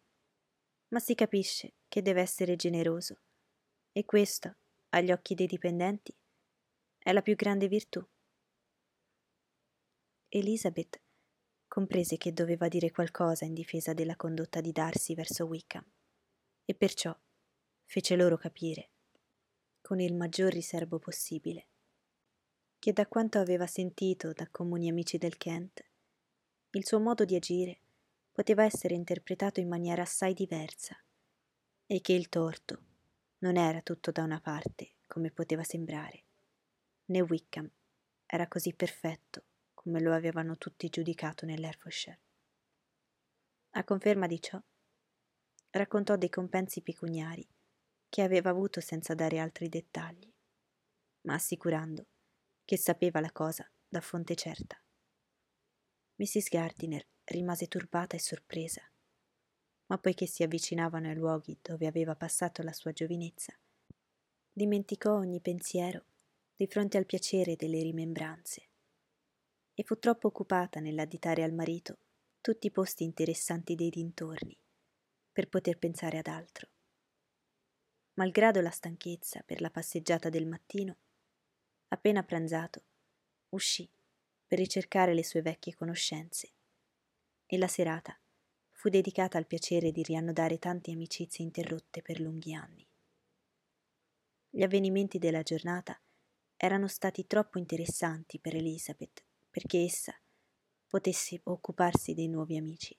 ma 0.92 1.00
si 1.00 1.14
capisce 1.14 1.74
che 1.88 2.02
deve 2.02 2.20
essere 2.20 2.54
generoso. 2.54 3.22
E 3.92 4.04
questo, 4.04 4.56
agli 4.90 5.10
occhi 5.10 5.34
dei 5.34 5.46
dipendenti, 5.46 6.14
è 6.98 7.12
la 7.12 7.22
più 7.22 7.34
grande 7.34 7.66
virtù. 7.66 8.06
Elizabeth 10.34 10.98
comprese 11.68 12.16
che 12.16 12.32
doveva 12.32 12.66
dire 12.66 12.90
qualcosa 12.90 13.44
in 13.44 13.52
difesa 13.52 13.92
della 13.92 14.16
condotta 14.16 14.62
di 14.62 14.72
Darcy 14.72 15.14
verso 15.14 15.44
Wickham, 15.44 15.84
e 16.64 16.74
perciò 16.74 17.14
fece 17.84 18.16
loro 18.16 18.38
capire, 18.38 18.92
con 19.82 20.00
il 20.00 20.14
maggior 20.14 20.50
riservo 20.50 20.98
possibile, 20.98 21.66
che 22.78 22.94
da 22.94 23.06
quanto 23.06 23.40
aveva 23.40 23.66
sentito 23.66 24.32
da 24.32 24.48
comuni 24.50 24.88
amici 24.88 25.18
del 25.18 25.36
Kent, 25.36 25.84
il 26.70 26.86
suo 26.86 26.98
modo 26.98 27.26
di 27.26 27.34
agire 27.34 27.80
poteva 28.32 28.64
essere 28.64 28.94
interpretato 28.94 29.60
in 29.60 29.68
maniera 29.68 30.00
assai 30.00 30.32
diversa 30.32 30.96
e 31.86 32.00
che 32.00 32.14
il 32.14 32.30
torto 32.30 32.82
non 33.40 33.58
era 33.58 33.82
tutto 33.82 34.10
da 34.10 34.22
una 34.22 34.40
parte 34.40 34.92
come 35.06 35.30
poteva 35.30 35.62
sembrare, 35.62 36.24
né 37.04 37.20
Wickham 37.20 37.70
era 38.24 38.48
così 38.48 38.72
perfetto 38.72 39.44
come 39.82 40.00
lo 40.00 40.14
avevano 40.14 40.56
tutti 40.56 40.88
giudicato 40.88 41.44
nell'Herefordshire. 41.44 42.20
A 43.70 43.84
conferma 43.84 44.26
di 44.26 44.40
ciò, 44.40 44.62
raccontò 45.70 46.16
dei 46.16 46.28
compensi 46.28 46.82
pecuniari 46.82 47.46
che 48.08 48.22
aveva 48.22 48.50
avuto 48.50 48.80
senza 48.80 49.14
dare 49.14 49.38
altri 49.38 49.68
dettagli, 49.68 50.32
ma 51.22 51.34
assicurando 51.34 52.06
che 52.64 52.76
sapeva 52.76 53.20
la 53.20 53.32
cosa 53.32 53.68
da 53.88 54.00
fonte 54.00 54.36
certa. 54.36 54.80
Mrs. 56.16 56.48
Gardiner 56.48 57.06
rimase 57.24 57.66
turbata 57.66 58.14
e 58.14 58.20
sorpresa. 58.20 58.82
Ma 59.86 59.98
poiché 59.98 60.26
si 60.26 60.42
avvicinavano 60.42 61.08
ai 61.08 61.14
luoghi 61.14 61.58
dove 61.60 61.86
aveva 61.86 62.14
passato 62.14 62.62
la 62.62 62.72
sua 62.72 62.92
giovinezza, 62.92 63.58
dimenticò 64.52 65.14
ogni 65.16 65.40
pensiero 65.40 66.04
di 66.54 66.66
fronte 66.66 66.98
al 66.98 67.06
piacere 67.06 67.56
delle 67.56 67.82
rimembranze 67.82 68.71
e 69.74 69.82
fu 69.84 69.98
troppo 69.98 70.28
occupata 70.28 70.80
nell'additare 70.80 71.42
al 71.42 71.52
marito 71.52 71.98
tutti 72.40 72.66
i 72.66 72.70
posti 72.70 73.04
interessanti 73.04 73.74
dei 73.74 73.90
dintorni 73.90 74.56
per 75.30 75.48
poter 75.48 75.78
pensare 75.78 76.18
ad 76.18 76.26
altro. 76.26 76.68
Malgrado 78.14 78.60
la 78.60 78.70
stanchezza 78.70 79.42
per 79.42 79.60
la 79.60 79.70
passeggiata 79.70 80.28
del 80.28 80.46
mattino, 80.46 80.96
Appena 81.92 82.22
pranzato, 82.22 82.84
uscì 83.50 83.88
per 84.46 84.58
ricercare 84.58 85.12
le 85.12 85.22
sue 85.22 85.42
vecchie 85.42 85.74
conoscenze 85.74 86.52
e 87.44 87.58
la 87.58 87.68
serata 87.68 88.18
fu 88.70 88.88
dedicata 88.88 89.36
al 89.36 89.46
piacere 89.46 89.92
di 89.92 90.02
riannodare 90.02 90.58
tante 90.58 90.90
amicizie 90.90 91.44
interrotte 91.44 92.00
per 92.00 92.18
lunghi 92.18 92.54
anni. 92.54 92.88
Gli 94.48 94.62
avvenimenti 94.62 95.18
della 95.18 95.42
giornata 95.42 96.00
erano 96.56 96.88
stati 96.88 97.26
troppo 97.26 97.58
interessanti 97.58 98.38
per 98.38 98.56
Elizabeth 98.56 99.22
perché 99.52 99.80
essa 99.80 100.18
potesse 100.86 101.40
occuparsi 101.44 102.14
dei 102.14 102.28
nuovi 102.28 102.56
amici. 102.56 102.98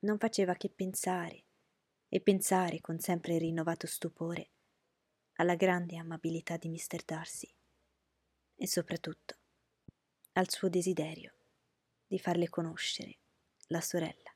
Non 0.00 0.18
faceva 0.18 0.54
che 0.54 0.68
pensare 0.68 1.46
e 2.08 2.20
pensare 2.20 2.80
con 2.80 3.00
sempre 3.00 3.38
rinnovato 3.38 3.86
stupore 3.86 4.50
alla 5.36 5.54
grande 5.54 5.96
amabilità 5.96 6.58
di 6.58 6.68
Mr. 6.68 7.02
Darcy 7.04 7.52
e 8.54 8.66
soprattutto 8.66 9.36
al 10.32 10.50
suo 10.50 10.68
desiderio 10.68 11.34
di 12.06 12.18
farle 12.18 12.48
conoscere 12.50 13.18
la 13.68 13.80
sorella. 13.80 14.27